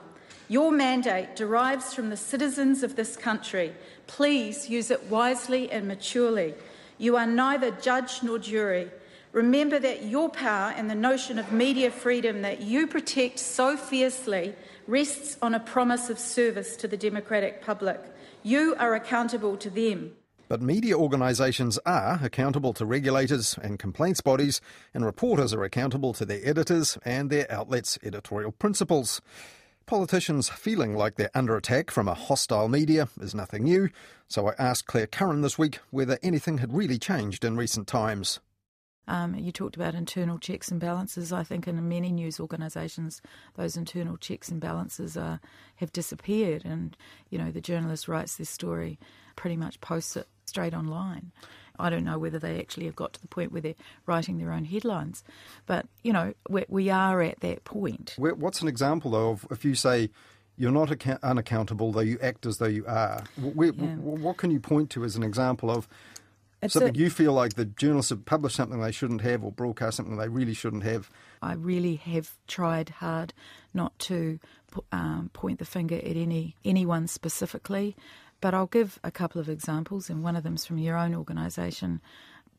Your 0.49 0.71
mandate 0.71 1.35
derives 1.35 1.93
from 1.93 2.11
the 2.11 2.17
citizens 2.17 2.85
of 2.85 2.95
this 2.95 3.17
country. 3.17 3.73
Please 4.07 4.71
use 4.71 4.93
it 4.93 5.11
wisely 5.11 5.73
and 5.73 5.89
maturely. 5.89 6.55
You 6.99 7.17
are 7.17 7.27
neither 7.27 7.73
judge 7.73 8.23
nor 8.23 8.39
jury. 8.39 8.89
Remember 9.33 9.81
that 9.81 10.05
your 10.05 10.29
power 10.29 10.73
and 10.77 10.89
the 10.89 10.95
notion 10.95 11.41
of 11.41 11.51
media 11.51 11.91
freedom 11.91 12.43
that 12.43 12.61
you 12.61 12.87
protect 12.87 13.41
so 13.41 13.77
fiercely 13.77 14.55
rests 14.87 15.37
on 15.43 15.53
a 15.53 15.61
promise 15.61 16.11
of 16.11 16.19
service 16.21 16.77
to 16.77 16.87
the 16.87 16.97
democratic 16.97 17.61
public. 17.61 18.01
You 18.47 18.77
are 18.79 18.95
accountable 18.95 19.57
to 19.57 19.69
them. 19.69 20.13
But 20.47 20.63
media 20.63 20.97
organisations 20.97 21.81
are 21.85 22.21
accountable 22.23 22.73
to 22.75 22.87
regulators 22.87 23.59
and 23.61 23.77
complaints 23.77 24.21
bodies, 24.21 24.61
and 24.95 25.05
reporters 25.05 25.53
are 25.53 25.65
accountable 25.65 26.13
to 26.13 26.25
their 26.25 26.39
editors 26.45 26.97
and 27.05 27.29
their 27.29 27.51
outlets' 27.51 27.99
editorial 28.05 28.53
principles. 28.53 29.21
Politicians 29.87 30.49
feeling 30.49 30.95
like 30.95 31.17
they're 31.17 31.29
under 31.35 31.57
attack 31.57 31.91
from 31.91 32.07
a 32.07 32.15
hostile 32.15 32.69
media 32.69 33.09
is 33.21 33.35
nothing 33.35 33.65
new, 33.65 33.89
so 34.29 34.49
I 34.49 34.55
asked 34.61 34.87
Clare 34.87 35.09
Curran 35.09 35.41
this 35.41 35.59
week 35.59 35.81
whether 35.91 36.17
anything 36.23 36.59
had 36.59 36.73
really 36.73 37.01
changed 37.01 37.45
in 37.45 37.57
recent 37.57 37.89
times. 37.89 38.39
Um, 39.09 39.35
you 39.37 39.53
talked 39.53 39.77
about 39.77 39.95
internal 39.95 40.39
checks 40.39 40.71
and 40.71 40.81
balances. 40.81 41.33
I 41.33 41.45
think 41.45 41.69
in 41.69 41.89
many 41.89 42.11
news 42.11 42.41
organisations, 42.41 43.23
those 43.57 43.77
internal 43.77 44.17
checks 44.17 44.49
and 44.49 44.61
balances 44.61 45.17
are, 45.17 45.41
have 45.77 45.93
disappeared, 45.93 46.65
and 46.65 46.97
you 47.31 47.39
know 47.39 47.51
the 47.51 47.61
journalist 47.61 48.09
writes 48.09 48.37
this 48.37 48.51
story, 48.51 48.99
pretty 49.37 49.57
much 49.57 49.81
posts 49.81 50.17
it 50.17 50.27
straight 50.47 50.75
online. 50.75 51.33
I 51.79 51.91
don't 51.91 52.05
know 52.05 52.19
whether 52.19 52.39
they 52.39 52.59
actually 52.59 52.87
have 52.87 52.97
got 52.97 53.13
to 53.13 53.21
the 53.21 53.29
point 53.29 53.53
where 53.53 53.61
they're 53.61 53.75
writing 54.07 54.39
their 54.39 54.51
own 54.51 54.65
headlines, 54.65 55.23
but 55.67 55.87
you 56.03 56.13
know 56.13 56.35
we, 56.49 56.65
we 56.69 56.91
are 56.91 57.23
at 57.23 57.41
that 57.41 57.65
point. 57.65 58.15
What's 58.19 58.63
an 58.63 58.69
example 58.69 59.13
though 59.13 59.31
of 59.31 59.47
if 59.51 59.65
you 59.65 59.75
say 59.75 60.11
you're 60.57 60.73
not 60.73 60.91
account- 60.91 61.23
unaccountable 61.23 61.93
though 61.93 62.01
you 62.01 62.19
act 62.23 62.47
as 62.47 62.57
though 62.59 62.67
you 62.67 62.87
are? 62.87 63.25
Where, 63.37 63.73
yeah. 63.73 63.97
What 63.97 64.39
can 64.39 64.51
you 64.51 64.59
point 64.59 64.91
to 64.91 65.05
as 65.05 65.15
an 65.17 65.23
example 65.23 65.71
of 65.71 65.87
it's 66.63 66.75
something 66.75 66.97
a, 66.97 66.99
you 66.99 67.11
feel 67.11 67.33
like 67.33 67.55
the 67.55 67.65
journalists 67.65 68.11
have 68.11 68.25
published 68.25 68.57
something 68.57 68.81
they 68.81 68.93
shouldn't 68.93 69.21
have 69.21 69.45
or 69.45 69.53
broadcast 69.53 69.99
something 69.99 70.17
they 70.17 70.29
really 70.29 70.55
shouldn't 70.55 70.85
have? 70.85 71.11
I 71.43 71.55
really 71.55 71.97
have 71.97 72.33
tried 72.47 72.89
hard 72.89 73.35
not 73.75 73.99
to 74.01 74.39
um, 74.93 75.31
point 75.33 75.59
the 75.59 75.65
finger 75.65 75.97
at 75.97 76.17
any 76.17 76.57
anyone 76.65 77.07
specifically, 77.07 77.97
but 78.41 78.55
I'll 78.55 78.67
give 78.67 78.99
a 79.05 79.11
couple 79.11 79.41
of 79.41 79.49
examples, 79.49 80.11
and 80.11 80.23
one 80.23 80.37
of 80.37 80.43
them's 80.43 80.65
from 80.65 80.79
your 80.79 80.97
own 80.97 81.15
organisation. 81.15 82.01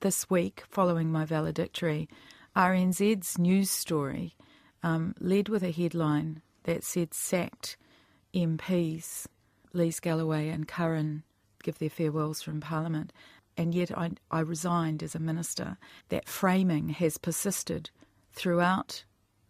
This 0.02 0.30
week, 0.30 0.64
following 0.70 1.12
my 1.12 1.26
valedictory, 1.26 2.08
RNZ's 2.56 3.38
news 3.40 3.72
story 3.72 4.36
um, 4.84 5.16
led 5.20 5.50
with 5.50 5.64
a 5.64 5.72
headline 5.72 6.42
that 6.64 6.84
said 6.84 7.14
sacked 7.14 7.78
MPs 8.34 9.26
Lees-Galloway 9.74 10.50
and 10.50 10.68
Curran 10.68 11.24
give 11.64 11.80
their 11.80 11.90
farewells 11.90 12.42
from 12.42 12.62
Parliament 12.62 13.12
and 13.58 13.74
yet 13.74 13.98
I, 13.98 14.12
I 14.32 14.40
resigned 14.40 15.02
as 15.04 15.16
a 15.16 15.20
minister. 15.20 15.78
That 16.10 16.30
framing 16.30 16.90
has 16.90 17.18
persisted 17.18 17.90
throughout 18.32 19.04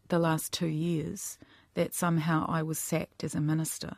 the 0.08 0.20
last 0.20 0.54
two 0.54 0.68
years 0.68 1.38
that 1.74 1.94
somehow 1.94 2.46
I 2.48 2.64
was 2.64 2.80
sacked 2.80 3.24
as 3.24 3.36
a 3.36 3.42
minister. 3.42 3.98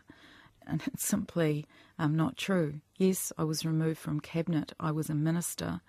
And 0.67 0.83
it's 0.87 1.05
simply 1.05 1.65
um, 1.97 2.15
not 2.15 2.37
true. 2.37 2.81
Yes, 2.97 3.31
I 3.37 3.43
was 3.43 3.65
removed 3.65 3.99
from 3.99 4.19
cabinet, 4.19 4.73
I 4.79 4.91
was 4.91 5.09
a 5.09 5.15
minister. 5.15 5.81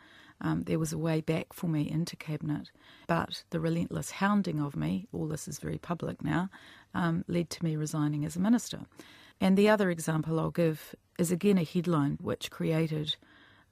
Um, 0.42 0.62
there 0.62 0.78
was 0.78 0.92
a 0.92 0.98
way 0.98 1.20
back 1.20 1.52
for 1.52 1.68
me 1.68 1.90
into 1.90 2.16
cabinet, 2.16 2.70
but 3.06 3.44
the 3.50 3.60
relentless 3.60 4.10
hounding 4.10 4.58
of 4.58 4.74
me, 4.74 5.06
all 5.12 5.26
this 5.26 5.46
is 5.46 5.58
very 5.58 5.76
public 5.76 6.24
now, 6.24 6.48
um, 6.94 7.26
led 7.28 7.50
to 7.50 7.64
me 7.64 7.76
resigning 7.76 8.24
as 8.24 8.36
a 8.36 8.40
minister. 8.40 8.80
And 9.38 9.56
the 9.56 9.68
other 9.68 9.90
example 9.90 10.40
I'll 10.40 10.50
give 10.50 10.94
is 11.18 11.30
again 11.30 11.58
a 11.58 11.64
headline 11.64 12.16
which 12.22 12.50
created 12.50 13.16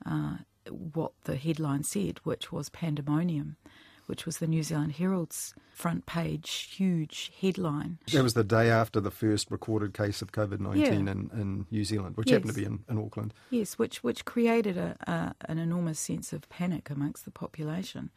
uh, 0.06 0.38
what 0.70 1.12
the 1.24 1.36
headline 1.36 1.82
said, 1.84 2.18
which 2.24 2.52
was 2.52 2.68
pandemonium. 2.68 3.56
which 4.06 4.24
was 4.24 4.38
the 4.38 4.46
New 4.46 4.62
Zealand 4.62 4.92
Herald's 4.92 5.52
front 5.74 6.06
page 6.06 6.70
huge 6.74 7.30
headline. 7.42 7.98
That 8.14 8.22
was 8.22 8.32
the 8.32 8.42
day 8.42 8.70
after 8.70 9.00
the 9.00 9.10
first 9.10 9.50
recorded 9.50 9.92
case 9.92 10.22
of 10.22 10.32
COVID 10.32 10.60
19 10.60 10.80
Yeah. 10.82 10.92
in, 10.94 11.08
in 11.08 11.66
New 11.70 11.84
Zealand, 11.84 12.16
which 12.16 12.30
Yes. 12.30 12.36
happened 12.38 12.54
to 12.54 12.58
be 12.58 12.64
in, 12.64 12.84
in 12.88 12.96
Auckland. 12.98 13.34
Yes, 13.50 13.76
which 13.78 14.02
which 14.02 14.24
created 14.24 14.78
a, 14.78 14.96
a 15.06 15.34
an 15.50 15.58
enormous 15.58 16.00
sense 16.00 16.32
of 16.32 16.48
panic 16.48 16.88
amongst 16.88 17.26
the 17.26 17.30
population, 17.30 18.08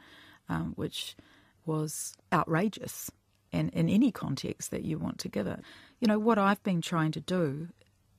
um, 0.48 0.72
which 0.78 1.18
was 1.66 2.16
outrageous, 2.32 3.12
and 3.52 3.70
in 3.72 3.90
any 3.90 4.12
context 4.14 4.72
that 4.72 4.84
you 4.86 4.98
want 4.98 5.18
to 5.20 5.28
give 5.28 5.46
it. 5.46 5.60
You 6.00 6.08
know 6.08 6.20
what 6.20 6.38
I've 6.38 6.64
been 6.64 6.82
trying 6.82 7.12
to 7.12 7.20
do 7.20 7.68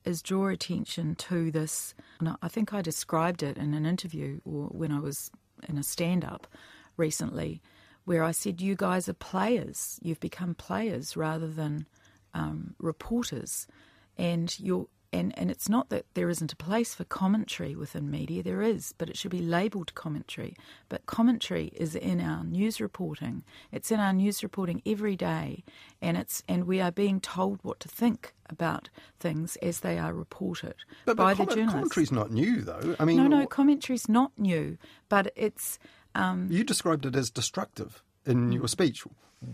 is 0.05 0.21
draw 0.21 0.47
attention 0.47 1.15
to 1.15 1.51
this. 1.51 1.93
And 2.19 2.35
I 2.41 2.47
think 2.47 2.73
I 2.73 2.81
described 2.81 3.43
it 3.43 3.57
in 3.57 3.73
an 3.73 3.85
interview 3.85 4.39
or 4.45 4.67
when 4.67 4.91
I 4.91 4.99
was 4.99 5.31
in 5.67 5.77
a 5.77 5.83
stand 5.83 6.25
up 6.25 6.47
recently, 6.97 7.61
where 8.05 8.23
I 8.23 8.31
said, 8.31 8.61
You 8.61 8.75
guys 8.75 9.07
are 9.07 9.13
players. 9.13 9.99
You've 10.01 10.19
become 10.19 10.55
players 10.55 11.15
rather 11.15 11.47
than 11.47 11.85
um, 12.33 12.75
reporters. 12.79 13.67
And 14.17 14.57
you're 14.59 14.87
and, 15.13 15.37
and 15.37 15.49
it's 15.51 15.69
not 15.69 15.89
that 15.89 16.05
there 16.15 16.29
isn't 16.29 16.51
a 16.51 16.55
place 16.55 16.93
for 16.95 17.03
commentary 17.03 17.75
within 17.75 18.09
media, 18.11 18.41
there 18.43 18.61
is, 18.61 18.93
but 18.97 19.09
it 19.09 19.17
should 19.17 19.31
be 19.31 19.39
labelled 19.41 19.93
commentary. 19.95 20.55
But 20.89 21.05
commentary 21.05 21.67
is 21.75 21.95
in 21.95 22.19
our 22.19 22.43
news 22.43 22.81
reporting. 22.81 23.43
It's 23.71 23.91
in 23.91 23.99
our 23.99 24.11
news 24.13 24.43
reporting 24.43 24.81
every 24.85 25.15
day, 25.15 25.63
and 26.01 26.17
it's 26.17 26.43
and 26.47 26.65
we 26.65 26.81
are 26.81 26.91
being 26.91 27.21
told 27.21 27.59
what 27.63 27.79
to 27.81 27.87
think 27.87 28.33
about 28.49 28.89
things 29.19 29.55
as 29.57 29.79
they 29.81 29.97
are 29.97 30.13
reported 30.13 30.75
But, 31.05 31.15
by 31.17 31.33
but 31.33 31.37
the 31.37 31.37
comment- 31.37 31.55
journalists. 31.57 31.73
commentary's 31.93 32.11
not 32.11 32.31
new, 32.31 32.61
though. 32.61 32.95
I 32.99 33.05
mean, 33.05 33.17
no, 33.17 33.27
no, 33.27 33.45
commentary's 33.47 34.09
not 34.09 34.31
new, 34.37 34.77
but 35.09 35.31
it's 35.35 35.79
um, 36.15 36.47
you 36.51 36.63
described 36.63 37.05
it 37.05 37.15
as 37.15 37.29
destructive 37.29 38.03
in 38.25 38.49
Mm. 38.49 38.53
your 38.55 38.67
speech. 38.67 39.03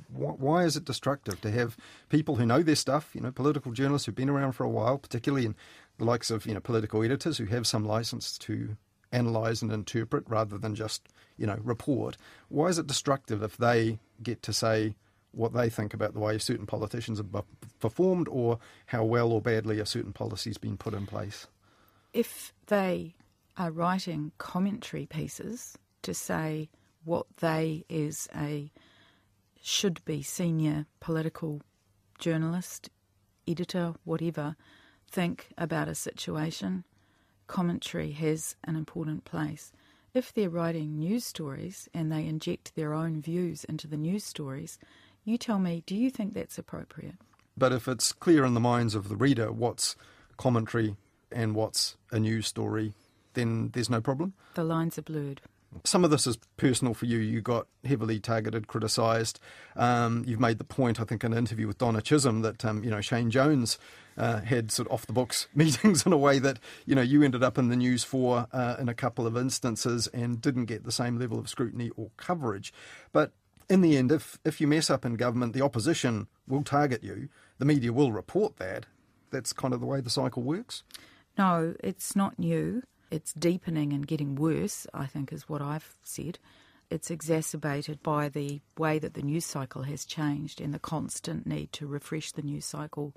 Why 0.09 0.65
is 0.65 0.77
it 0.77 0.85
destructive 0.85 1.41
to 1.41 1.49
have 1.51 1.75
people 2.09 2.35
who 2.35 2.45
know 2.45 2.61
their 2.61 2.75
stuff, 2.75 3.09
you 3.15 3.21
know, 3.21 3.31
political 3.31 3.71
journalists 3.71 4.05
who've 4.05 4.15
been 4.15 4.29
around 4.29 4.51
for 4.51 4.63
a 4.63 4.69
while, 4.69 4.99
particularly 4.99 5.45
in 5.47 5.55
the 5.97 6.05
likes 6.05 6.29
of, 6.29 6.45
you 6.45 6.53
know, 6.53 6.59
political 6.59 7.01
editors 7.03 7.38
who 7.39 7.45
have 7.45 7.65
some 7.65 7.83
license 7.85 8.38
to 8.39 8.77
analyse 9.11 9.63
and 9.63 9.71
interpret 9.71 10.23
rather 10.27 10.59
than 10.59 10.75
just, 10.75 11.09
you 11.38 11.47
know, 11.47 11.57
report. 11.63 12.17
Why 12.49 12.67
is 12.67 12.77
it 12.77 12.85
destructive 12.85 13.41
if 13.41 13.57
they 13.57 13.97
get 14.21 14.43
to 14.43 14.53
say 14.53 14.93
what 15.31 15.53
they 15.53 15.69
think 15.69 15.93
about 15.95 16.13
the 16.13 16.19
way 16.19 16.38
certain 16.38 16.67
politicians 16.67 17.17
have 17.17 17.43
performed 17.79 18.27
or 18.29 18.59
how 18.88 19.03
well 19.03 19.31
or 19.31 19.41
badly 19.41 19.79
a 19.79 19.85
certain 19.88 20.13
policy's 20.13 20.57
been 20.59 20.77
put 20.77 20.93
in 20.93 21.07
place? 21.07 21.47
if 22.11 22.53
they 22.67 23.13
are 23.57 23.69
writing 23.71 24.31
commentary 24.39 25.05
pieces 25.05 25.77
to 26.01 26.11
say 26.13 26.67
what 27.03 27.25
they, 27.38 27.86
as 27.89 28.27
a 28.36 28.72
should 29.62 30.03
be 30.06 30.22
senior 30.22 30.86
political 31.00 31.62
journalist, 32.18 32.89
editor, 33.48 33.94
whatever, 34.03 34.56
think 35.10 35.50
about 35.58 35.88
a 35.88 35.96
situation, 35.96 36.84
commentary 37.48 38.12
has 38.12 38.56
an 38.63 38.75
important 38.75 39.25
place. 39.25 39.72
If 40.13 40.34
they're 40.34 40.50
writing 40.50 40.98
news 40.98 41.25
stories 41.25 41.88
and 41.94 42.12
they 42.12 42.25
inject 42.25 42.75
their 42.75 42.94
own 42.94 43.22
views 43.22 43.63
into 43.65 43.88
the 43.88 43.98
news 43.98 44.24
stories, 44.24 44.79
you 45.24 45.38
tell 45.38 45.60
me, 45.60 45.84
do 45.86 45.96
you 45.96 46.10
think 46.10 46.34
that's 46.34 46.58
appropriate? 46.58 47.15
But 47.58 47.74
if 47.74 47.88
it's 47.88 48.12
clear 48.13 48.46
in 48.46 48.53
the 48.53 48.60
minds 48.60 48.96
of 48.96 49.10
the 49.10 49.15
reader 49.15 49.51
what's 49.51 49.96
commentary 50.38 50.96
and 51.32 51.53
what's 51.53 51.98
a 52.12 52.20
news 52.20 52.48
story, 52.48 52.94
then 53.34 53.70
there's 53.74 53.89
no 53.89 54.01
problem. 54.01 54.34
The 54.56 54.63
lines 54.63 54.98
are 54.98 55.03
blurred. 55.03 55.41
Some 55.83 56.03
of 56.03 56.11
this 56.11 56.25
is 56.25 56.38
personal 56.57 56.93
for 56.93 57.05
you. 57.05 57.19
You 57.19 57.41
got 57.41 57.67
heavily 57.85 58.19
targeted, 58.19 58.67
criticised. 58.67 59.39
Um, 59.75 60.23
you've 60.25 60.39
made 60.39 60.57
the 60.57 60.63
point, 60.63 60.99
I 60.99 61.03
think, 61.03 61.23
in 61.23 61.31
an 61.31 61.38
interview 61.38 61.67
with 61.67 61.77
Donna 61.77 62.01
Chisholm 62.01 62.41
that 62.41 62.65
um, 62.65 62.83
you 62.83 62.89
know 62.89 63.01
Shane 63.01 63.29
Jones 63.29 63.77
uh, 64.17 64.41
had 64.41 64.71
sort 64.71 64.88
of 64.88 64.93
off 64.93 65.05
the 65.05 65.13
books 65.13 65.47
meetings 65.55 66.05
in 66.05 66.13
a 66.13 66.17
way 66.17 66.39
that 66.39 66.59
you 66.85 66.95
know 66.95 67.01
you 67.01 67.23
ended 67.23 67.43
up 67.43 67.57
in 67.57 67.69
the 67.69 67.75
news 67.75 68.03
for 68.03 68.47
uh, 68.51 68.75
in 68.79 68.89
a 68.89 68.93
couple 68.93 69.27
of 69.27 69.38
instances 69.38 70.07
and 70.07 70.41
didn't 70.41 70.65
get 70.65 70.83
the 70.83 70.91
same 70.91 71.19
level 71.19 71.39
of 71.39 71.49
scrutiny 71.49 71.91
or 71.95 72.09
coverage. 72.17 72.73
But 73.11 73.31
in 73.69 73.81
the 73.81 73.97
end, 73.97 74.11
if 74.11 74.39
if 74.43 74.59
you 74.59 74.67
mess 74.67 74.89
up 74.89 75.05
in 75.05 75.15
government, 75.15 75.53
the 75.53 75.61
opposition 75.61 76.27
will 76.47 76.63
target 76.63 77.03
you. 77.03 77.29
The 77.59 77.65
media 77.65 77.93
will 77.93 78.11
report 78.11 78.57
that. 78.57 78.88
That's 79.31 79.53
kind 79.53 79.73
of 79.73 79.79
the 79.79 79.85
way 79.85 80.01
the 80.01 80.09
cycle 80.09 80.41
works. 80.41 80.83
No, 81.38 81.75
it's 81.81 82.15
not 82.15 82.39
new. 82.39 82.83
It's 83.11 83.33
deepening 83.33 83.91
and 83.93 84.05
getting 84.05 84.35
worse, 84.35 84.85
I 84.93 85.05
think, 85.05 85.33
is 85.33 85.49
what 85.49 85.61
I've 85.61 85.95
said. 86.03 86.37
It's 86.89 87.11
exacerbated 87.11 88.01
by 88.01 88.29
the 88.29 88.61
way 88.77 88.99
that 88.99 89.13
the 89.13 89.21
news 89.21 89.45
cycle 89.45 89.83
has 89.83 90.05
changed 90.05 90.59
and 90.61 90.73
the 90.73 90.79
constant 90.79 91.45
need 91.45 91.71
to 91.73 91.87
refresh 91.87 92.31
the 92.31 92.41
news 92.41 92.65
cycle 92.65 93.13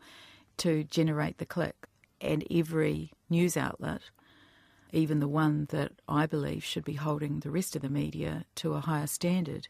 to 0.59 0.85
generate 0.85 1.39
the 1.39 1.47
click. 1.47 1.87
And 2.21 2.45
every 2.51 3.13
news 3.29 3.57
outlet, 3.57 4.03
even 4.93 5.21
the 5.21 5.29
one 5.29 5.67
that 5.71 5.93
I 6.09 6.27
believe 6.27 6.65
should 6.65 6.85
be 6.85 6.95
holding 6.95 7.41
the 7.41 7.51
rest 7.51 7.75
of 7.77 7.83
the 7.83 7.89
media 7.89 8.45
to 8.57 8.75
a 8.75 8.81
higher 8.81 9.07
standard, 9.07 9.69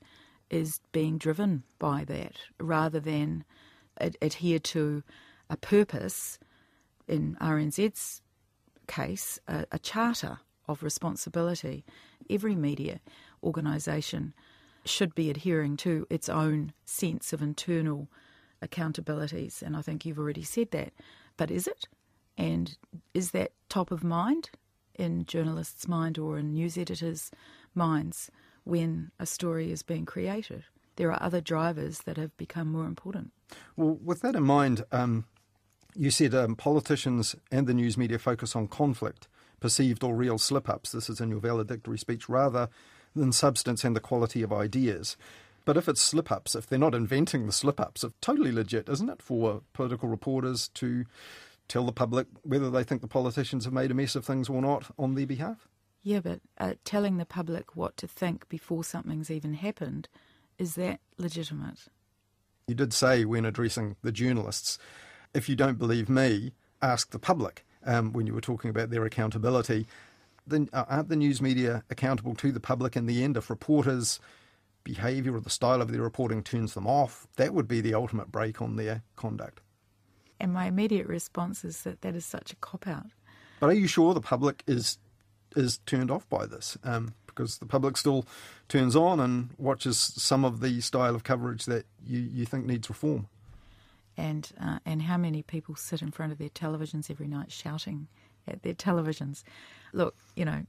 is 0.50 0.80
being 0.92 1.16
driven 1.16 1.62
by 1.78 2.04
that 2.04 2.34
rather 2.60 3.00
than 3.00 3.44
ad- 4.00 4.18
adhere 4.20 4.58
to 4.58 5.02
a 5.48 5.56
purpose 5.56 6.38
in 7.08 7.36
RNZ's 7.40 8.21
case, 8.92 9.38
a, 9.48 9.66
a 9.72 9.78
charter 9.78 10.38
of 10.68 10.82
responsibility. 10.82 11.84
Every 12.28 12.54
media 12.54 13.00
organisation 13.42 14.34
should 14.84 15.14
be 15.14 15.30
adhering 15.30 15.76
to 15.78 16.06
its 16.10 16.28
own 16.28 16.72
sense 16.84 17.32
of 17.32 17.42
internal 17.42 18.08
accountabilities, 18.60 19.62
and 19.62 19.76
I 19.76 19.82
think 19.82 20.04
you've 20.04 20.18
already 20.18 20.44
said 20.44 20.70
that. 20.70 20.92
But 21.36 21.50
is 21.50 21.66
it? 21.66 21.88
And 22.36 22.76
is 23.14 23.30
that 23.30 23.52
top 23.68 23.90
of 23.90 24.04
mind 24.04 24.50
in 24.94 25.24
journalists' 25.24 25.88
mind 25.88 26.18
or 26.18 26.38
in 26.38 26.52
news 26.52 26.76
editors' 26.76 27.30
minds 27.74 28.30
when 28.64 29.10
a 29.18 29.26
story 29.26 29.72
is 29.72 29.82
being 29.82 30.06
created? 30.06 30.64
There 30.96 31.10
are 31.12 31.22
other 31.22 31.40
drivers 31.40 32.00
that 32.00 32.18
have 32.18 32.36
become 32.36 32.68
more 32.70 32.86
important. 32.86 33.32
Well, 33.76 33.98
with 34.04 34.20
that 34.20 34.34
in 34.34 34.42
mind, 34.42 34.84
um, 34.92 35.24
you 35.94 36.10
said 36.10 36.34
um, 36.34 36.56
politicians 36.56 37.36
and 37.50 37.66
the 37.66 37.74
news 37.74 37.96
media 37.96 38.18
focus 38.18 38.56
on 38.56 38.68
conflict, 38.68 39.28
perceived 39.60 40.02
or 40.02 40.14
real 40.14 40.38
slip 40.38 40.68
ups. 40.68 40.92
This 40.92 41.08
is 41.08 41.20
in 41.20 41.30
your 41.30 41.40
valedictory 41.40 41.98
speech, 41.98 42.28
rather 42.28 42.68
than 43.14 43.32
substance 43.32 43.84
and 43.84 43.94
the 43.94 44.00
quality 44.00 44.42
of 44.42 44.52
ideas. 44.52 45.16
But 45.64 45.76
if 45.76 45.88
it's 45.88 46.00
slip 46.00 46.32
ups, 46.32 46.54
if 46.54 46.66
they're 46.66 46.78
not 46.78 46.94
inventing 46.94 47.46
the 47.46 47.52
slip 47.52 47.78
ups, 47.78 48.02
it's 48.02 48.14
totally 48.20 48.50
legit, 48.50 48.88
isn't 48.88 49.08
it, 49.08 49.22
for 49.22 49.62
political 49.72 50.08
reporters 50.08 50.68
to 50.74 51.04
tell 51.68 51.86
the 51.86 51.92
public 51.92 52.26
whether 52.42 52.70
they 52.70 52.82
think 52.82 53.00
the 53.00 53.08
politicians 53.08 53.64
have 53.64 53.72
made 53.72 53.90
a 53.90 53.94
mess 53.94 54.16
of 54.16 54.24
things 54.24 54.48
or 54.48 54.60
not 54.60 54.92
on 54.98 55.14
their 55.14 55.26
behalf? 55.26 55.68
Yeah, 56.02 56.18
but 56.18 56.40
uh, 56.58 56.74
telling 56.84 57.18
the 57.18 57.24
public 57.24 57.76
what 57.76 57.96
to 57.98 58.08
think 58.08 58.48
before 58.48 58.82
something's 58.82 59.30
even 59.30 59.54
happened, 59.54 60.08
is 60.58 60.74
that 60.74 60.98
legitimate? 61.16 61.86
You 62.66 62.74
did 62.74 62.92
say 62.92 63.24
when 63.24 63.44
addressing 63.44 63.96
the 64.02 64.10
journalists, 64.10 64.78
if 65.34 65.48
you 65.48 65.56
don't 65.56 65.78
believe 65.78 66.08
me, 66.08 66.52
ask 66.80 67.10
the 67.10 67.18
public. 67.18 67.64
Um, 67.84 68.12
when 68.12 68.26
you 68.26 68.34
were 68.34 68.40
talking 68.40 68.70
about 68.70 68.90
their 68.90 69.04
accountability, 69.04 69.86
then 70.46 70.68
uh, 70.72 70.84
aren't 70.88 71.08
the 71.08 71.16
news 71.16 71.42
media 71.42 71.82
accountable 71.90 72.34
to 72.36 72.52
the 72.52 72.60
public 72.60 72.96
in 72.96 73.06
the 73.06 73.24
end? 73.24 73.36
If 73.36 73.50
reporters' 73.50 74.20
behaviour 74.84 75.34
or 75.34 75.40
the 75.40 75.50
style 75.50 75.82
of 75.82 75.90
their 75.90 76.02
reporting 76.02 76.42
turns 76.42 76.74
them 76.74 76.86
off, 76.86 77.26
that 77.36 77.54
would 77.54 77.66
be 77.66 77.80
the 77.80 77.94
ultimate 77.94 78.30
break 78.30 78.62
on 78.62 78.76
their 78.76 79.02
conduct. 79.16 79.60
And 80.38 80.52
my 80.52 80.66
immediate 80.66 81.06
response 81.06 81.64
is 81.64 81.82
that 81.82 82.02
that 82.02 82.14
is 82.14 82.24
such 82.24 82.52
a 82.52 82.56
cop 82.56 82.86
out. 82.86 83.06
But 83.60 83.70
are 83.70 83.74
you 83.74 83.86
sure 83.86 84.14
the 84.14 84.20
public 84.20 84.62
is 84.66 84.98
is 85.54 85.78
turned 85.86 86.10
off 86.10 86.28
by 86.28 86.46
this? 86.46 86.78
Um, 86.82 87.14
because 87.26 87.58
the 87.58 87.66
public 87.66 87.96
still 87.96 88.26
turns 88.68 88.94
on 88.94 89.18
and 89.18 89.50
watches 89.58 89.98
some 89.98 90.44
of 90.44 90.60
the 90.60 90.80
style 90.80 91.14
of 91.14 91.24
coverage 91.24 91.64
that 91.64 91.86
you, 92.04 92.20
you 92.20 92.44
think 92.44 92.66
needs 92.66 92.88
reform. 92.88 93.28
And 94.16 94.50
uh, 94.60 94.78
and 94.84 95.02
how 95.02 95.16
many 95.16 95.42
people 95.42 95.74
sit 95.74 96.02
in 96.02 96.10
front 96.10 96.32
of 96.32 96.38
their 96.38 96.50
televisions 96.50 97.10
every 97.10 97.28
night 97.28 97.50
shouting 97.50 98.08
at 98.46 98.62
their 98.62 98.74
televisions? 98.74 99.42
Look, 99.92 100.14
you 100.36 100.44
know, 100.44 100.64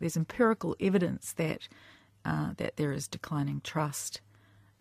there's 0.00 0.16
empirical 0.16 0.76
evidence 0.80 1.32
that 1.34 1.68
uh, 2.24 2.50
that 2.56 2.76
there 2.76 2.92
is 2.92 3.08
declining 3.08 3.60
trust 3.62 4.20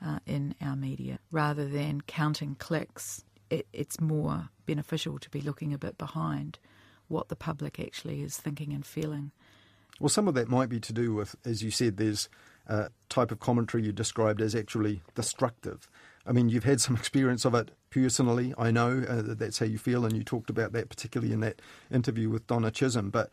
uh, 0.04 0.20
in 0.26 0.56
our 0.62 0.76
media. 0.76 1.20
Rather 1.32 1.68
than 1.68 2.02
counting 2.02 2.56
clicks, 2.56 3.24
it, 3.50 3.68
it's 3.74 4.00
more 4.02 4.50
beneficial 4.66 5.20
to 5.20 5.30
be 5.30 5.42
looking 5.42 5.74
a 5.74 5.78
bit 5.78 5.98
behind 5.98 6.60
what 7.08 7.30
the 7.30 7.36
public 7.36 7.80
actually 7.80 8.22
is 8.22 8.38
thinking 8.38 8.74
and 8.74 8.86
feeling. 8.86 9.32
Well, 10.00 10.10
some 10.10 10.28
of 10.28 10.34
that 10.34 10.50
might 10.50 10.70
be 10.70 10.80
to 10.80 10.94
do 10.94 11.14
with, 11.14 11.36
as 11.46 11.62
you 11.62 11.70
said, 11.70 11.98
there's 11.98 12.28
a 12.68 12.90
type 13.10 13.32
of 13.32 13.40
commentary 13.40 13.84
you 13.84 13.92
described 13.92 14.42
as 14.42 14.56
actually 14.56 15.02
destructive. 15.16 15.88
I 16.26 16.32
mean, 16.32 16.50
you've 16.50 16.64
had 16.64 16.82
some 16.82 16.96
experience 16.98 17.46
of 17.46 17.54
it 17.54 17.72
personally. 17.94 18.54
I 18.58 18.72
know 18.72 19.06
uh, 19.08 19.22
that 19.22 19.40
that's 19.40 19.60
how 19.60 19.66
you 19.66 19.78
feel, 19.78 20.06
and 20.06 20.16
you 20.16 20.24
talked 20.24 20.50
about 20.50 20.72
that 20.74 20.90
particularly 20.90 21.34
in 21.34 21.42
that 21.42 21.62
interview 21.92 22.30
with 22.30 22.48
Donna 22.48 22.72
Chisholm. 22.72 23.10
But 23.10 23.30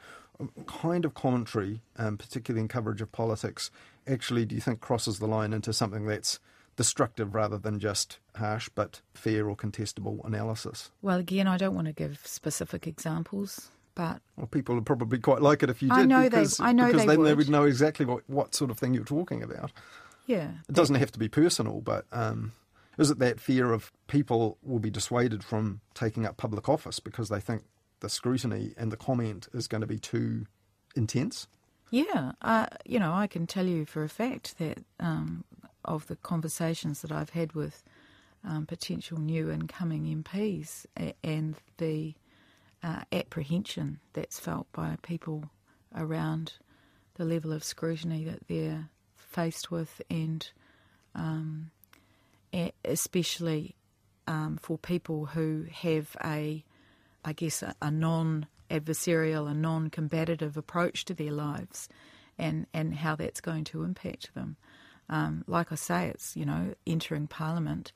kind 0.66 1.04
of 1.04 1.14
commentary, 1.14 1.80
um, 1.96 2.16
particularly 2.18 2.62
in 2.62 2.68
coverage 2.68 3.00
of 3.00 3.12
politics, 3.12 3.70
actually 4.06 4.44
do 4.44 4.54
you 4.54 4.60
think 4.60 4.80
crosses 4.80 5.18
the 5.18 5.26
line 5.26 5.52
into 5.52 5.72
something 5.72 6.06
that's 6.06 6.38
destructive 6.76 7.34
rather 7.34 7.58
than 7.58 7.78
just 7.78 8.18
harsh 8.36 8.70
but 8.74 9.00
fair 9.14 9.48
or 9.48 9.56
contestable 9.56 10.24
analysis? 10.24 10.90
Well, 11.02 11.18
again, 11.18 11.46
I 11.46 11.56
don't 11.56 11.74
want 11.74 11.86
to 11.86 11.92
give 11.92 12.20
specific 12.24 12.86
examples, 12.86 13.70
but 13.94 14.20
well, 14.36 14.46
people 14.46 14.74
would 14.74 14.86
probably 14.86 15.18
quite 15.18 15.42
like 15.42 15.62
it 15.62 15.70
if 15.70 15.82
you 15.82 15.88
did. 15.88 15.98
I 15.98 16.04
know 16.04 16.22
because, 16.22 16.58
they. 16.58 16.64
I 16.64 16.72
know 16.72 16.86
because 16.86 17.02
they 17.02 17.06
then 17.08 17.18
would. 17.18 17.28
they 17.28 17.34
would 17.34 17.50
know 17.50 17.64
exactly 17.64 18.06
what, 18.06 18.28
what 18.28 18.54
sort 18.54 18.70
of 18.70 18.78
thing 18.78 18.94
you're 18.94 19.04
talking 19.04 19.42
about. 19.42 19.72
Yeah, 20.26 20.50
it 20.68 20.74
doesn't 20.74 20.96
have 20.96 21.10
to 21.12 21.18
be 21.18 21.28
personal, 21.28 21.80
but 21.80 22.04
um, 22.12 22.52
is 23.00 23.10
it 23.10 23.18
that 23.18 23.40
fear 23.40 23.72
of 23.72 23.90
people 24.08 24.58
will 24.62 24.78
be 24.78 24.90
dissuaded 24.90 25.42
from 25.42 25.80
taking 25.94 26.26
up 26.26 26.36
public 26.36 26.68
office 26.68 27.00
because 27.00 27.30
they 27.30 27.40
think 27.40 27.62
the 28.00 28.10
scrutiny 28.10 28.74
and 28.76 28.92
the 28.92 28.96
comment 28.96 29.48
is 29.54 29.66
going 29.66 29.80
to 29.80 29.86
be 29.86 29.98
too 29.98 30.44
intense? 30.94 31.48
Yeah, 31.90 32.32
uh, 32.42 32.66
you 32.84 33.00
know, 33.00 33.12
I 33.12 33.26
can 33.26 33.46
tell 33.46 33.66
you 33.66 33.86
for 33.86 34.04
a 34.04 34.08
fact 34.08 34.58
that 34.58 34.84
um, 35.00 35.44
of 35.82 36.06
the 36.08 36.16
conversations 36.16 37.00
that 37.00 37.10
I've 37.10 37.30
had 37.30 37.54
with 37.54 37.82
um, 38.44 38.66
potential 38.66 39.18
new 39.18 39.50
incoming 39.50 40.04
MPs 40.22 40.84
and 41.24 41.56
the 41.78 42.14
uh, 42.82 43.00
apprehension 43.12 43.98
that's 44.12 44.38
felt 44.38 44.70
by 44.72 44.96
people 45.00 45.50
around 45.96 46.52
the 47.14 47.24
level 47.24 47.52
of 47.52 47.64
scrutiny 47.64 48.24
that 48.24 48.46
they're 48.46 48.90
faced 49.16 49.70
with, 49.70 50.02
and 50.10 50.50
um, 51.14 51.70
especially 52.84 53.76
um, 54.26 54.58
for 54.60 54.78
people 54.78 55.26
who 55.26 55.66
have 55.72 56.16
a, 56.24 56.64
I 57.24 57.32
guess, 57.32 57.62
a, 57.62 57.74
a 57.82 57.90
non 57.90 58.46
adversarial 58.70 59.50
and 59.50 59.60
non 59.60 59.90
combative 59.90 60.56
approach 60.56 61.04
to 61.06 61.14
their 61.14 61.32
lives 61.32 61.88
and, 62.38 62.66
and 62.72 62.94
how 62.94 63.16
that's 63.16 63.40
going 63.40 63.64
to 63.64 63.82
impact 63.82 64.34
them. 64.34 64.56
Um, 65.08 65.44
like 65.46 65.72
I 65.72 65.74
say, 65.74 66.08
it's, 66.08 66.36
you 66.36 66.46
know, 66.46 66.74
entering 66.86 67.26
Parliament 67.26 67.92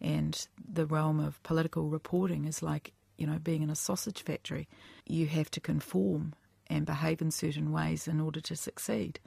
and 0.00 0.46
the 0.70 0.86
realm 0.86 1.18
of 1.18 1.42
political 1.42 1.88
reporting 1.88 2.44
is 2.44 2.62
like, 2.62 2.92
you 3.16 3.26
know, 3.26 3.38
being 3.38 3.62
in 3.62 3.70
a 3.70 3.74
sausage 3.74 4.22
factory. 4.22 4.68
You 5.06 5.26
have 5.26 5.50
to 5.52 5.60
conform 5.60 6.34
and 6.68 6.86
behave 6.86 7.20
in 7.22 7.30
certain 7.30 7.72
ways 7.72 8.06
in 8.06 8.20
order 8.20 8.40
to 8.42 8.54
succeed. 8.54 9.18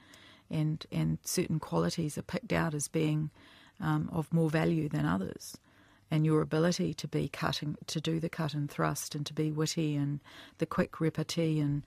And, 0.50 0.86
and 0.92 1.18
certain 1.24 1.60
qualities 1.60 2.18
are 2.18 2.24
picked 2.24 2.54
out 2.54 2.74
as 2.74 2.88
being 2.88 3.32
um, 3.82 4.10
of 4.12 4.32
more 4.34 4.50
value 4.50 4.88
than 4.90 5.06
others 5.06 5.58
and 6.12 6.26
your 6.26 6.42
ability 6.42 6.94
to 6.94 7.08
be 7.08 7.30
cutting, 7.30 7.78
to 7.88 8.02
do 8.02 8.20
the 8.20 8.30
cut 8.30 8.54
and 8.54 8.70
thrust, 8.70 9.16
and 9.16 9.26
to 9.26 9.34
be 9.34 9.50
witty 9.50 9.96
and 9.96 10.20
the 10.58 10.66
quick 10.66 11.00
repartee 11.00 11.60
and 11.60 11.84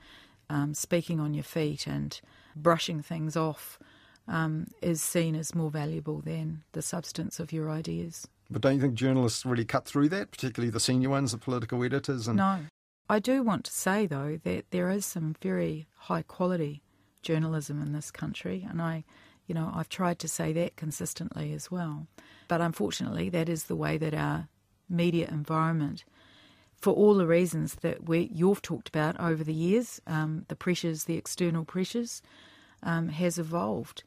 um, 0.49 0.73
speaking 0.73 1.21
on 1.21 1.35
your 1.35 1.45
feet 1.45 1.87
and 1.87 2.21
brushing 2.57 3.03
things 3.03 3.37
off 3.37 3.79
um, 4.27 4.67
is 4.81 5.03
seen 5.03 5.35
as 5.35 5.55
more 5.55 5.71
valuable 5.71 6.21
than 6.21 6.63
the 6.73 6.81
substance 6.81 7.39
of 7.39 7.53
your 7.53 7.71
ideas. 7.71 8.27
But 8.51 8.63
don't 8.63 8.77
you 8.77 8.81
think 8.81 8.95
journalists 8.95 9.45
really 9.45 9.65
cut 9.65 9.85
through 9.85 10.09
that, 10.11 10.31
particularly 10.31 10.71
the 10.71 10.81
senior 10.81 11.11
ones, 11.11 11.33
the 11.33 11.39
political 11.39 11.83
editors? 11.85 12.27
And... 12.27 12.39
No. 12.39 12.61
I 13.09 13.19
do 13.19 13.43
want 13.43 13.65
to 13.65 13.73
say, 13.73 14.07
though, 14.07 14.39
that 14.45 14.65
there 14.71 14.91
is 14.91 15.05
some 15.05 15.37
very 15.43 15.87
high 15.97 16.23
quality 16.23 16.83
journalism 17.21 17.83
in 17.83 17.93
this 17.93 18.11
country, 18.11 18.67
and 18.69 18.81
I 18.81 19.05
you 19.47 19.55
know, 19.55 19.71
I've 19.75 19.89
tried 19.89 20.19
to 20.21 20.29
say 20.29 20.53
that 20.53 20.77
consistently 20.77 21.53
as 21.53 21.71
well. 21.71 22.07
But 22.49 22.61
unfortunately, 22.61 23.29
that 23.31 23.49
is 23.49 23.65
the 23.65 23.77
way 23.77 23.99
that 23.99 24.15
our 24.15 24.49
media 24.89 25.29
environment, 25.31 26.05
for 26.77 26.93
all 26.93 27.15
the 27.15 27.27
reasons 27.27 27.77
that 27.77 28.09
we, 28.09 28.31
you've 28.33 28.63
talked 28.63 28.89
about 28.89 29.19
over 29.21 29.45
the 29.45 29.55
years, 29.55 30.01
um, 30.07 30.45
the 30.49 30.57
pressures, 30.57 31.05
the 31.05 31.17
external 31.17 31.65
pressures, 31.65 32.23
um, 32.83 33.09
has 33.09 33.39
evolved. 33.39 34.03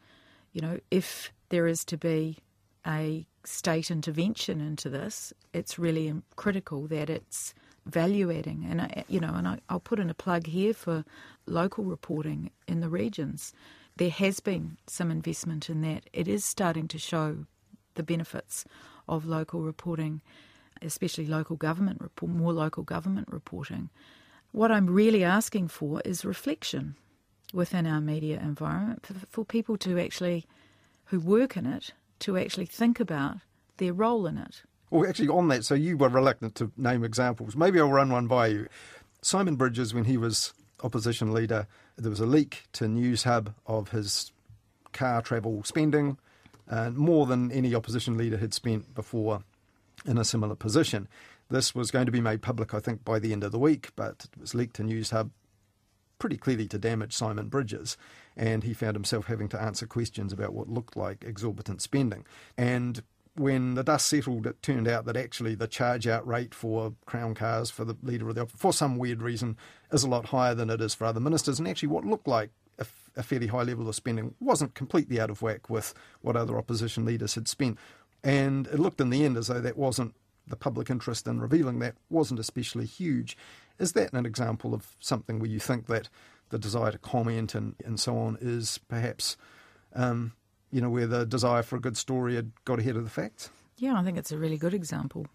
You 0.54 0.62
know, 0.62 0.80
if 0.92 1.32
there 1.50 1.68
is 1.68 1.84
to 1.86 1.98
be 1.98 2.38
a 2.86 3.26
state 3.44 3.92
intervention 3.92 4.60
into 4.62 4.90
this, 4.90 5.34
it's 5.54 5.80
really 5.80 6.14
critical 6.36 6.88
that 6.88 7.10
it's 7.10 7.54
value 7.86 8.32
adding. 8.32 8.66
And, 8.70 9.06
you 9.08 9.20
know, 9.20 9.34
and 9.34 9.48
I, 9.48 9.60
I'll 9.70 9.80
put 9.80 10.00
in 10.00 10.10
a 10.10 10.14
plug 10.14 10.48
here 10.48 10.74
for 10.74 11.06
local 11.46 11.86
reporting 11.86 12.52
in 12.68 12.82
the 12.82 12.90
regions 12.90 13.54
there 13.98 14.10
has 14.10 14.40
been 14.40 14.78
some 14.88 15.12
investment 15.12 15.70
in 15.70 15.82
that. 15.82 16.10
It 16.14 16.28
is 16.28 16.46
starting 16.46 16.88
to 16.90 17.00
show 17.00 17.46
the 17.96 18.04
benefits 18.04 18.66
of 19.08 19.26
local 19.26 19.62
reporting, 19.62 20.22
especially 20.82 21.26
local 21.26 21.56
government 21.56 22.00
report, 22.02 22.32
more 22.32 22.54
local 22.54 22.84
government 22.84 23.28
reporting. 23.32 23.90
What 24.52 24.72
I'm 24.72 24.88
really 24.88 25.24
asking 25.24 25.70
for 25.70 26.02
is 26.06 26.24
reflection 26.24 26.96
within 27.54 27.88
our 27.88 28.02
media 28.02 28.40
environment 28.40 29.06
for, 29.06 29.14
for 29.30 29.46
people 29.46 29.78
to 29.78 30.00
actually, 30.00 30.46
who 31.06 31.20
work 31.20 31.58
in 31.58 31.66
it, 31.66 31.92
to 32.20 32.38
actually 32.38 32.66
think 32.66 33.00
about 33.00 33.38
their 33.78 33.94
role 33.94 34.28
in 34.28 34.38
it. 34.38 34.62
Well, 34.90 35.08
actually, 35.08 35.28
on 35.30 35.48
that, 35.50 35.66
so 35.66 35.76
you 35.76 35.98
were 35.98 36.10
reluctant 36.10 36.56
to 36.56 36.72
name 36.78 37.04
examples. 37.04 37.56
Maybe 37.56 37.80
I'll 37.80 37.90
run 37.92 38.12
one 38.12 38.28
by 38.28 38.48
you. 38.48 38.68
Simon 39.22 39.56
Bridges, 39.56 39.94
when 39.94 40.06
he 40.06 40.18
was 40.18 40.54
opposition 40.84 41.34
leader, 41.34 41.68
there 41.98 42.10
was 42.10 42.20
a 42.20 42.26
leak 42.26 42.64
to 42.74 42.86
Newshub 42.86 43.54
of 43.66 43.90
his 43.90 44.32
car 44.94 45.22
travel 45.22 45.64
spending, 45.64 46.18
uh, 46.70 46.92
more 46.92 47.26
than 47.26 47.52
any 47.52 47.74
opposition 47.74 48.18
leader 48.18 48.38
had 48.38 48.54
spent 48.54 48.94
before 48.94 49.44
in 50.06 50.18
a 50.18 50.26
similar 50.26 50.56
position. 50.56 51.08
This 51.50 51.74
was 51.74 51.92
going 51.92 52.06
to 52.06 52.12
be 52.12 52.22
made 52.22 52.42
public, 52.42 52.74
I 52.74 52.80
think, 52.80 53.04
by 53.06 53.20
the 53.20 53.32
end 53.32 53.44
of 53.44 53.52
the 53.52 53.60
week, 53.60 53.92
but 53.96 54.28
it 54.32 54.40
was 54.40 54.54
leaked 54.54 54.76
to 54.78 54.84
Newshub 54.84 55.32
pretty 56.20 56.38
clearly 56.38 56.68
to 56.68 56.78
damage 56.78 57.14
Simon 57.14 57.48
Bridges, 57.48 57.96
and 58.36 58.64
he 58.64 58.74
found 58.74 58.96
himself 58.96 59.28
having 59.28 59.48
to 59.50 59.62
answer 59.62 59.86
questions 59.86 60.34
about 60.34 60.54
what 60.54 60.70
looked 60.70 60.98
like 60.98 61.24
exorbitant 61.24 61.82
spending. 61.82 62.26
And 62.58 63.04
when 63.38 63.76
the 63.76 63.84
dust 63.84 64.08
settled, 64.08 64.48
it 64.48 64.62
turned 64.62 64.88
out 64.88 65.06
that 65.06 65.18
actually 65.18 65.56
the 65.56 65.68
charge 65.68 66.08
out 66.08 66.28
rate 66.28 66.54
for 66.54 66.94
Crown 67.06 67.36
cars 67.36 67.70
for 67.70 67.86
the 67.86 67.96
leader 68.02 68.30
of 68.30 68.36
the 68.36 68.46
for 68.46 68.74
some 68.74 68.98
weird 68.98 69.22
reason 69.22 69.58
is 69.92 70.04
a 70.04 70.10
lot 70.10 70.28
higher 70.28 70.56
than 70.56 70.70
it 70.70 70.82
is 70.82 70.96
for 70.96 71.06
other 71.06 71.20
ministers. 71.20 71.60
And 71.60 71.68
actually, 71.68 71.90
what 71.90 72.06
looked 72.06 72.28
like 72.28 72.52
a, 72.80 72.86
a 73.16 73.24
fairly 73.24 73.48
high 73.48 73.64
level 73.64 73.88
of 73.88 73.96
spending 73.96 74.36
wasn't 74.40 74.74
completely 74.76 75.20
out 75.20 75.30
of 75.30 75.42
whack 75.42 75.70
with 75.70 75.94
what 76.22 76.36
other 76.36 76.58
opposition 76.58 77.06
leaders 77.06 77.36
had 77.36 77.48
spent. 77.48 77.78
And 78.24 78.68
it 78.68 78.80
looked 78.80 79.00
in 79.00 79.10
the 79.10 79.24
end 79.24 79.38
as 79.38 79.48
though 79.48 79.62
that 79.62 79.78
wasn't 79.78 80.16
the 80.48 80.56
public 80.56 80.90
interest 80.90 81.28
in 81.28 81.40
revealing 81.40 81.80
that 81.80 81.96
wasn't 82.10 82.40
especially 82.40 82.86
huge. 82.86 83.38
Is 83.80 83.94
that 83.94 84.14
an 84.14 84.26
example 84.26 84.74
of 84.74 84.96
something 85.00 85.40
where 85.40 85.50
you 85.50 85.60
think 85.60 85.88
that 85.88 86.10
the 86.50 86.58
desire 86.58 86.92
to 86.92 86.98
comment 86.98 87.54
and, 87.54 87.76
and 87.86 88.00
so 88.00 88.18
on 88.18 88.38
is 88.40 88.80
perhaps 88.88 89.38
um, 89.94 90.34
you 90.72 90.82
know, 90.82 90.90
where 90.90 91.08
the 91.08 91.26
desire 91.26 91.64
for 91.64 91.78
a 91.78 91.80
good 91.80 91.98
story 91.98 92.36
had 92.36 92.52
got 92.66 92.80
ahead 92.80 92.96
of 92.96 93.04
the 93.04 93.10
facts? 93.10 93.50
Yeah, 93.78 93.96
I 93.98 94.04
think 94.04 94.18
it's 94.18 94.32
a 94.32 94.38
really 94.38 94.58
good 94.58 94.74
example. 94.74 95.28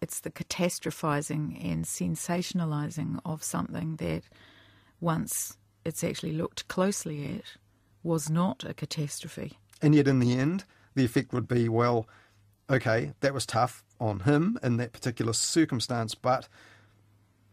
It's 0.00 0.20
the 0.20 0.30
catastrophizing 0.30 1.64
and 1.64 1.84
sensationalizing 1.84 3.20
of 3.24 3.42
something 3.42 3.96
that 3.96 4.22
once 5.00 5.56
it's 5.84 6.04
actually 6.04 6.32
looked 6.32 6.68
closely 6.68 7.36
at 7.36 7.58
was 8.02 8.30
not 8.30 8.64
a 8.64 8.74
catastrophe. 8.74 9.58
And 9.82 9.94
yet, 9.94 10.08
in 10.08 10.20
the 10.20 10.38
end, 10.38 10.64
the 10.94 11.04
effect 11.04 11.32
would 11.32 11.48
be 11.48 11.68
well, 11.68 12.08
okay, 12.70 13.12
that 13.20 13.34
was 13.34 13.46
tough 13.46 13.84
on 14.00 14.20
him 14.20 14.58
in 14.62 14.76
that 14.76 14.92
particular 14.92 15.32
circumstance, 15.32 16.14
but 16.14 16.48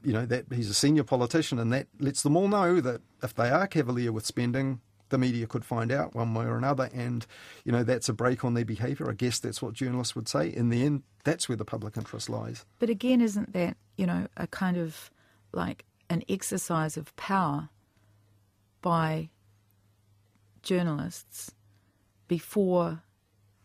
you 0.04 0.12
know 0.12 0.26
that 0.26 0.46
he's 0.52 0.70
a 0.70 0.74
senior 0.74 1.04
politician, 1.04 1.60
and 1.60 1.72
that 1.74 1.88
lets 2.00 2.24
them 2.24 2.36
all 2.36 2.48
know 2.48 2.82
that 2.82 3.02
if 3.22 3.34
they 3.34 3.50
are 3.50 3.68
cavalier 3.68 4.12
with 4.12 4.26
spending, 4.26 4.82
the 5.14 5.18
media 5.20 5.46
could 5.46 5.64
find 5.64 5.92
out 5.92 6.16
one 6.16 6.34
way 6.34 6.44
or 6.44 6.58
another, 6.58 6.90
and 6.92 7.26
you 7.64 7.72
know 7.72 7.84
that's 7.84 8.10
a 8.10 8.14
break 8.14 8.44
on 8.44 8.56
their 8.56 8.66
behaviour. 8.66 9.10
I 9.10 9.14
guess 9.14 9.38
that's 9.38 9.62
what 9.62 9.74
journalists 9.74 10.16
would 10.16 10.28
say. 10.28 10.48
In 10.48 10.70
the 10.70 10.84
end, 10.84 11.04
that's 11.24 11.48
where 11.48 11.56
the 11.56 11.64
public 11.64 11.96
interest 11.96 12.32
lies. 12.32 12.66
But 12.80 12.90
again, 12.90 13.22
isn't 13.22 13.54
that 13.54 13.78
you 13.96 14.08
know 14.08 14.28
a 14.36 14.48
kind 14.48 14.76
of 14.76 15.12
like 15.54 15.86
an 16.10 16.24
exercise 16.28 16.98
of 16.98 17.16
power 17.16 17.70
by 18.82 19.30
journalists 20.64 21.52
before 22.28 23.04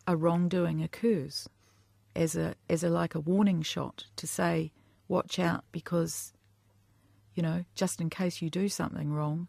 a 0.06 0.16
wrongdoing 0.16 0.82
occurs, 0.82 1.48
as 2.14 2.36
a 2.36 2.56
as 2.68 2.84
a 2.84 2.90
like 2.90 3.14
a 3.14 3.20
warning 3.20 3.62
shot 3.62 4.04
to 4.16 4.26
say, 4.26 4.70
watch 5.08 5.38
out 5.38 5.64
because 5.72 6.34
you 7.34 7.42
know 7.42 7.64
just 7.74 8.02
in 8.02 8.10
case 8.10 8.42
you 8.42 8.50
do 8.50 8.68
something 8.68 9.10
wrong 9.14 9.48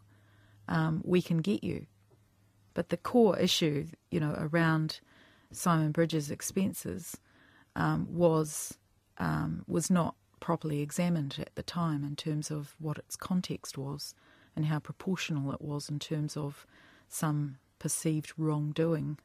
um, 0.70 1.02
we 1.04 1.22
can 1.22 1.40
get 1.40 1.64
you. 1.64 1.86
But 2.74 2.90
the 2.90 2.98
core 2.98 3.38
issue, 3.38 3.88
you 4.10 4.22
know, 4.22 4.34
around 4.38 5.02
Simon 5.52 5.92
Bridges' 5.92 6.32
expenses 6.32 7.18
um, 7.76 8.08
was 8.10 8.78
um, 9.18 9.64
was 9.68 9.90
not 9.90 10.16
properly 10.40 10.82
examined 10.82 11.36
at 11.40 11.54
the 11.56 11.64
time 11.64 12.06
in 12.06 12.16
terms 12.16 12.50
of 12.50 12.76
what 12.80 12.98
its 12.98 13.18
context 13.18 13.78
was 13.78 14.16
and 14.56 14.66
how 14.66 14.80
proportional 14.80 15.52
it 15.52 15.62
was 15.62 15.90
in 15.90 16.00
terms 16.00 16.38
of 16.38 16.66
some 17.10 17.58
perceived 17.80 18.32
wrongdoing. 18.38 19.18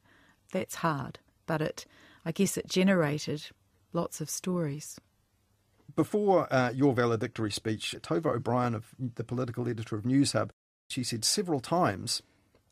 That's 0.52 0.76
hard, 0.76 1.20
but 1.46 1.61
it, 1.61 1.87
I 2.24 2.33
guess, 2.33 2.57
it 2.57 2.66
generated 2.66 3.46
lots 3.92 4.20
of 4.20 4.28
stories. 4.28 4.98
Before 5.94 6.52
uh, 6.52 6.70
your 6.70 6.92
valedictory 6.92 7.52
speech, 7.52 7.94
Tova 8.00 8.35
O'Brien, 8.35 8.74
of 8.74 8.94
the 8.98 9.22
political 9.22 9.68
editor 9.68 9.96
of 9.96 10.02
Newshub, 10.02 10.50
She 10.88 11.03
said 11.03 11.25
several 11.25 11.61
times 11.61 12.23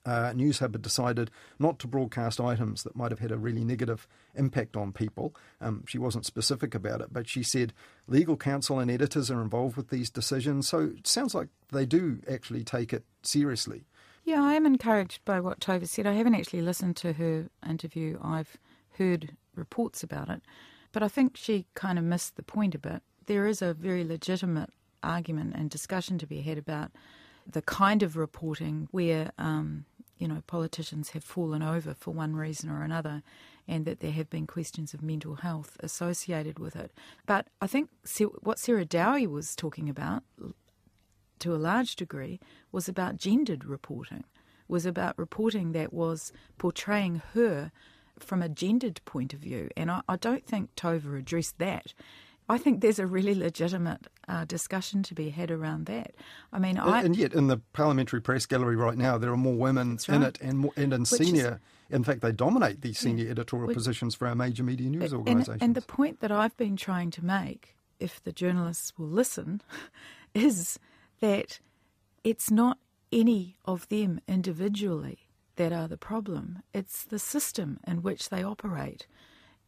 uh, 0.05 0.33
Newshub 0.33 0.72
had 0.72 0.83
decided 0.83 1.31
not 1.59 1.79
to 1.81 1.87
broadcast 1.87 2.40
items 2.40 2.83
that 2.83 2.96
might 2.96 3.12
have 3.12 3.20
had 3.20 3.31
a 3.31 3.38
really 3.38 3.64
negative 3.64 4.07
impact 4.35 4.77
on 4.77 4.92
people. 4.92 5.35
Um, 5.61 5.85
she 5.87 5.98
wasn't 5.98 6.27
specific 6.27 6.75
about 6.75 7.01
it, 7.01 7.12
but 7.12 7.29
she 7.29 7.42
said 7.42 7.72
legal 8.07 8.37
counsel 8.37 8.79
and 8.79 8.90
editors 8.90 9.31
are 9.31 9.40
involved 9.40 9.77
with 9.77 9.90
these 9.90 10.11
decisions. 10.11 10.66
So 10.68 10.92
it 10.96 11.07
sounds 11.07 11.35
like 11.35 11.48
they 11.70 11.87
do 11.87 12.20
actually 12.29 12.64
take 12.64 12.92
it 12.92 13.05
seriously. 13.22 13.85
Yeah, 14.25 14.42
I 14.42 14.55
am 14.55 14.66
encouraged 14.66 15.25
by 15.25 15.40
what 15.40 15.61
Tova 15.61 15.88
said. 15.88 16.07
I 16.07 16.14
haven't 16.14 16.35
actually 16.35 16.62
listened 16.62 16.96
to 16.98 17.12
her 17.14 17.48
interview. 17.68 18.18
I've 18.22 18.57
heard 18.98 19.37
reports 19.55 20.03
about 20.03 20.29
it. 20.29 20.42
But 20.92 21.03
I 21.03 21.09
think 21.09 21.37
she 21.37 21.66
kind 21.75 21.98
of 21.98 22.05
missed 22.05 22.37
the 22.37 22.42
point 22.42 22.75
a 22.75 22.79
bit. 22.79 23.03
There 23.27 23.46
is 23.46 23.62
a 23.62 23.75
very 23.75 24.05
legitimate 24.05 24.70
argument 25.03 25.55
and 25.57 25.70
discussion 25.70 26.18
to 26.18 26.27
be 26.27 26.42
had 26.42 26.59
about 26.59 26.92
the 27.50 27.62
kind 27.62 28.02
of 28.02 28.16
reporting 28.16 28.88
where 28.90 29.33
um, 29.38 29.85
you 30.18 30.28
know 30.28 30.42
politicians 30.46 31.11
have 31.11 31.24
fallen 31.24 31.62
over 31.62 31.94
for 31.94 32.12
one 32.12 32.37
reason 32.37 32.70
or 32.70 32.83
another, 32.83 33.22
and 33.66 33.85
that 33.85 34.00
there 34.00 34.12
have 34.12 34.31
been 34.31 34.46
questions 34.46 34.94
of 34.94 35.02
mental 35.02 35.37
health 35.37 35.76
associated 35.81 36.59
with 36.59 36.76
it. 36.76 36.92
But 37.26 37.48
I 37.61 37.66
think 37.66 37.90
what 38.42 38.59
Sarah 38.59 38.85
Dowie 38.85 39.26
was 39.26 39.57
talking 39.57 39.88
about, 39.88 40.22
to 41.40 41.55
a 41.55 41.57
large 41.57 41.96
degree, 41.96 42.40
was 42.70 42.88
about 42.88 43.16
gendered 43.16 43.64
reporting. 43.64 44.24
Was 44.68 44.87
about 44.87 45.18
reporting 45.18 45.72
that 45.72 45.92
was 45.92 46.33
portraying 46.57 47.20
her 47.35 47.72
from 48.18 48.42
a 48.42 48.48
gendered 48.48 49.00
point 49.05 49.35
of 49.35 49.40
view, 49.40 49.68
and 49.76 49.90
I, 49.90 50.02
I 50.09 50.16
don't 50.16 50.46
think 50.46 50.74
Tova 50.76 51.18
addressed 51.18 51.59
that. 51.59 51.92
I 52.48 52.59
think 52.59 52.81
there's 52.81 52.98
a 52.98 53.07
really 53.07 53.35
legitimate 53.35 54.09
uh, 54.28 54.44
discussion 54.44 55.02
to 55.05 55.14
be 55.14 55.31
had 55.31 55.50
around 55.50 55.87
that. 55.87 56.14
I 56.52 56.59
mean, 56.59 56.78
I, 56.78 57.02
and 57.02 57.16
yet 57.16 57.33
in 57.33 57.46
the 57.46 57.59
parliamentary 57.72 58.20
press 58.20 58.46
gallery 58.46 58.76
right 58.76 58.98
now, 58.98 59.16
there 59.16 59.33
are 59.33 59.37
more 59.37 59.55
women 59.55 59.98
right. 60.09 60.09
in 60.09 60.22
it, 60.22 60.38
and 60.40 60.59
more, 60.59 60.72
and 60.76 60.92
in 60.92 61.00
Which 61.00 61.09
senior. 61.09 61.61
Is, 61.90 61.96
in 61.96 62.05
fact, 62.05 62.22
they 62.22 62.33
dominate 62.33 62.81
the 62.81 62.94
senior 62.94 63.31
editorial 63.31 63.72
positions 63.72 64.14
for 64.14 64.26
our 64.26 64.35
major 64.35 64.62
media 64.62 64.88
news 64.88 65.12
organisations. 65.12 65.48
And, 65.48 65.62
and 65.62 65.74
the 65.74 65.83
point 65.83 66.20
that 66.20 66.33
I've 66.33 66.57
been 66.57 66.76
trying 66.76 67.11
to 67.12 67.24
make, 67.24 67.76
if 68.00 68.22
the 68.22 68.33
journalists 68.33 68.94
will 68.98 69.09
listen, 69.09 69.61
is 70.35 70.78
that 71.20 71.61
it's 72.24 72.50
not 72.50 72.78
any 73.12 73.57
of 73.66 73.88
them 73.88 74.20
individually 74.26 75.28
that 75.57 75.72
are 75.72 75.87
the 75.87 75.98
problem. 75.98 76.62
It's 76.72 77.05
the 77.05 77.18
system 77.18 77.78
in 77.87 78.02
which 78.02 78.31
they 78.31 78.42
operate. 78.42 79.07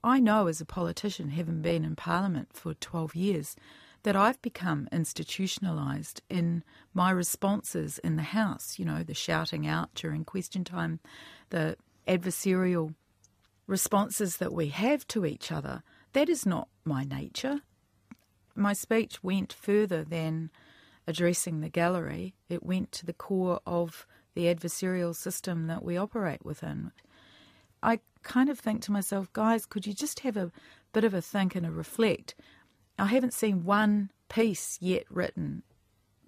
I 0.05 0.21
know 0.21 0.49
as 0.49 0.61
a 0.61 0.67
politician, 0.67 1.31
having 1.31 1.63
been 1.63 1.83
in 1.83 1.97
Parliament 1.97 2.51
for 2.53 2.75
12 2.75 3.17
years, 3.17 3.57
that 4.03 4.15
I've 4.15 4.41
become 4.43 4.87
institutionalised 4.93 6.21
in 6.29 6.63
my 6.93 7.11
responses 7.11 7.99
in 8.01 8.17
the 8.17 8.23
House, 8.23 8.79
you 8.79 8.85
know, 8.85 9.03
the 9.03 9.15
shouting 9.15 9.67
out 9.67 9.95
during 9.95 10.27
question 10.27 10.63
time, 10.63 11.01
the 11.49 11.79
adversarial 12.07 12.95
responses 13.67 14.37
that 14.37 14.53
we 14.53 14.69
have 14.69 15.09
to 15.09 15.25
each 15.25 15.51
other. 15.51 15.83
That 16.13 16.29
is 16.29 16.45
not 16.45 16.69
my 16.85 17.05
nature. 17.05 17.63
My 18.55 18.75
speech 18.75 19.25
went 19.25 19.55
further 19.55 20.05
than 20.05 20.51
addressing 21.07 21.63
the 21.63 21.71
gallery, 21.71 22.35
it 22.51 22.63
went 22.63 22.93
to 22.93 23.07
the 23.07 23.15
core 23.15 23.61
of 23.67 24.07
the 24.35 24.55
adversarial 24.55 25.15
system 25.15 25.67
that 25.69 25.83
we 25.83 25.97
operate 25.97 26.45
within. 26.45 26.93
I 27.83 28.01
kind 28.25 28.49
of 28.49 28.59
think 28.59 28.83
to 28.83 28.93
myself, 28.93 29.33
guys, 29.33 29.67
could 29.67 29.87
you 29.87 29.95
just 29.95 30.21
have 30.21 30.37
a 30.37 30.51
bit 30.93 31.05
of 31.05 31.15
a 31.15 31.23
think 31.23 31.55
and 31.55 31.65
a 31.65 31.71
reflect? 31.71 32.35
I 32.99 33.07
haven't 33.07 33.35
seen 33.35 33.65
one 33.65 34.11
piece 34.29 34.79
yet 34.81 35.05
written 35.11 35.63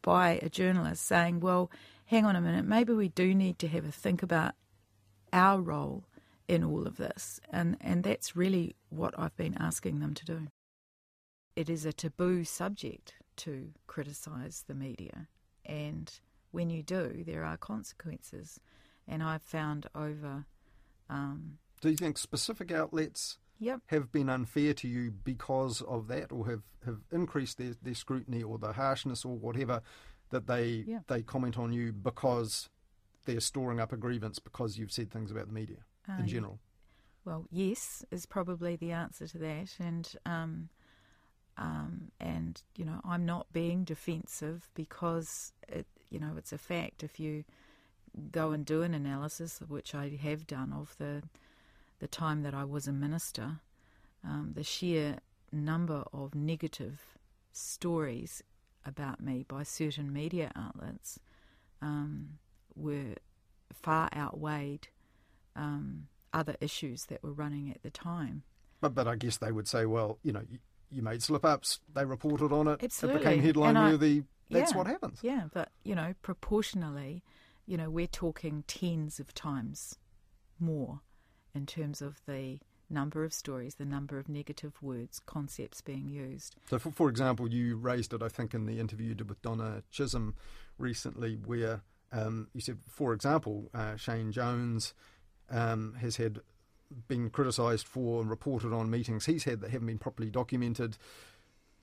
by 0.03 0.39
a 0.43 0.49
journalist 0.49 1.05
saying, 1.05 1.41
well, 1.41 1.71
hang 2.07 2.25
on 2.25 2.37
a 2.37 2.41
minute, 2.41 2.65
maybe 2.65 2.93
we 2.93 3.09
do 3.09 3.35
need 3.35 3.59
to 3.59 3.69
have 3.69 3.85
a 3.85 3.91
think 3.91 4.23
about 4.23 4.55
our 5.33 5.61
role 5.61 6.05
in 6.47 6.63
all 6.63 6.87
of 6.87 6.97
this. 6.97 7.41
And, 7.51 7.77
and 7.81 8.05
that's 8.05 8.37
really 8.37 8.77
what 8.91 9.19
I've 9.19 9.37
been 9.37 9.57
asking 9.59 9.99
them 9.99 10.15
to 10.15 10.25
do. 10.25 10.47
It 11.57 11.69
is 11.69 11.85
a 11.85 11.93
taboo 11.93 12.45
subject 12.45 13.15
to 13.39 13.71
criticise 13.87 14.65
the 14.67 14.75
media. 14.75 15.29
And 15.65 16.13
when 16.53 16.71
you 16.71 16.83
do, 16.83 17.25
there 17.27 17.45
are 17.45 17.57
consequences. 17.57 18.61
And 19.09 19.23
I've 19.23 19.43
found 19.43 19.87
over. 19.95 20.47
Um, 21.09 21.59
do 21.87 21.93
you 21.93 21.97
think 21.97 22.19
specific 22.19 22.73
outlets 22.73 23.39
yep. 23.59 23.81
have 23.87 24.13
been 24.13 24.29
unfair 24.29 24.75
to 24.75 24.89
you 24.89 25.11
because 25.11 25.81
of 25.83 26.09
that, 26.09 26.33
or 26.33 26.47
have, 26.47 26.63
have 26.85 26.99
increased 27.13 27.59
their, 27.59 27.75
their 27.83 27.95
scrutiny 27.95 28.43
or 28.43 28.59
the 28.59 28.73
harshness 28.73 29.25
or 29.25 29.37
whatever 29.37 29.83
that 30.31 30.49
they 30.49 30.85
yeah. 30.87 30.99
they 31.07 31.23
comment 31.23 31.57
on 31.57 31.73
you 31.73 31.93
because 31.93 32.69
they're 33.25 33.41
storing 33.41 33.79
up 33.79 33.93
a 33.93 33.97
grievance 33.97 34.39
because 34.39 34.79
you've 34.79 34.93
said 34.93 35.11
things 35.11 35.31
about 35.31 35.47
the 35.47 35.53
media 35.53 35.79
uh, 36.09 36.19
in 36.19 36.27
general? 36.27 36.59
Well, 37.25 37.47
yes, 37.51 38.05
is 38.11 38.27
probably 38.27 38.77
the 38.77 38.93
answer 38.93 39.27
to 39.29 39.39
that, 39.39 39.77
and 39.81 40.13
um, 40.25 40.69
um, 41.57 42.11
and 42.21 42.61
you 42.77 42.85
know 42.85 43.01
I'm 43.05 43.25
not 43.25 43.53
being 43.53 43.85
defensive 43.85 44.69
because 44.75 45.53
it, 45.69 45.87
you 46.11 46.19
know 46.19 46.35
it's 46.37 46.53
a 46.53 46.59
fact. 46.59 47.05
If 47.05 47.21
you 47.21 47.45
go 48.33 48.51
and 48.51 48.65
do 48.65 48.83
an 48.83 48.95
analysis, 48.95 49.61
which 49.69 49.95
I 49.95 50.19
have 50.23 50.47
done 50.47 50.73
of 50.73 50.97
the 50.99 51.23
the 51.99 52.09
time 52.09 52.43
that 52.43 52.55
I 52.55 52.65
was 52.65 52.87
a 52.87 52.93
minister, 52.93 53.61
um, 54.25 54.53
the 54.55 54.65
sheer 54.65 55.19
number 55.53 56.05
of 56.13 56.35
negative 56.35 57.01
stories 57.53 58.43
about 58.85 59.21
me 59.21 59.45
by 59.47 59.63
certain 59.63 60.13
media 60.13 60.53
outlets 60.55 61.19
um, 61.83 62.39
were 62.75 63.15
far 63.73 64.09
outweighed 64.15 64.89
um, 65.55 66.09
other 66.33 66.57
issues 66.61 67.07
that 67.07 67.23
were 67.23 67.33
running 67.33 67.71
at 67.71 67.83
the 67.83 67.91
time. 67.91 68.43
But 68.81 68.95
but 68.95 69.09
I 69.09 69.17
guess 69.17 69.39
they 69.39 69.53
would 69.53 69.67
say, 69.67 69.87
well, 69.87 70.19
you 70.23 70.33
know, 70.33 70.43
you 70.91 71.03
made 71.03 71.23
slip 71.23 71.45
ups, 71.45 71.81
they 71.95 72.05
reported 72.05 72.53
on 72.53 72.69
it, 72.69 72.83
Absolutely. 72.83 73.21
it 73.21 73.25
became 73.25 73.43
headline 73.43 73.77
I, 73.77 73.91
worthy. 73.91 74.23
That's 74.51 74.73
yeah, 74.73 74.79
what 74.79 74.87
happens. 74.87 75.19
Yeah, 75.23 75.45
but 75.53 75.71
you 75.83 75.95
know, 75.95 76.15
proportionally, 76.23 77.23
you 77.67 77.77
know, 77.77 77.91
we're 77.91 78.07
talking 78.07 78.65
tens 78.67 79.19
of 79.19 79.35
times 79.35 79.99
more 80.61 81.01
in 81.57 81.67
terms 81.67 82.03
of 82.03 82.21
the 82.27 82.59
number 82.89 83.25
of 83.25 83.33
stories, 83.33 83.77
the 83.77 83.85
number 83.85 84.19
of 84.19 84.29
negative 84.29 84.75
words, 84.81 85.21
concepts 85.27 85.81
being 85.81 86.09
used. 86.09 86.55
So, 86.71 86.79
for, 86.79 86.93
for 86.93 87.09
example, 87.09 87.49
you 87.49 87.77
raised 87.77 88.13
it, 88.13 88.23
I 88.23 88.29
think, 88.29 88.55
in 88.55 88.67
the 88.67 88.79
interview 88.79 89.09
you 89.09 89.15
did 89.15 89.29
with 89.29 89.43
Donna 89.43 89.83
Chisholm 89.91 90.35
recently, 90.79 91.35
where 91.35 91.83
um, 92.13 92.49
you 92.53 92.61
said, 92.61 92.79
for 92.89 93.13
example, 93.13 93.71
uh, 93.75 93.97
Shane 93.97 94.31
Jones 94.31 94.95
um, 95.51 95.95
has 96.01 96.17
had 96.17 96.41
been 97.09 97.31
criticised 97.31 97.89
for 97.89 98.21
and 98.21 98.31
reported 98.31 98.73
on 98.73 98.89
meetings 98.89 99.27
he's 99.27 99.43
had 99.43 99.61
that 99.61 99.71
haven't 99.71 99.89
been 99.89 99.99
properly 99.99 100.31
documented. 100.31 100.97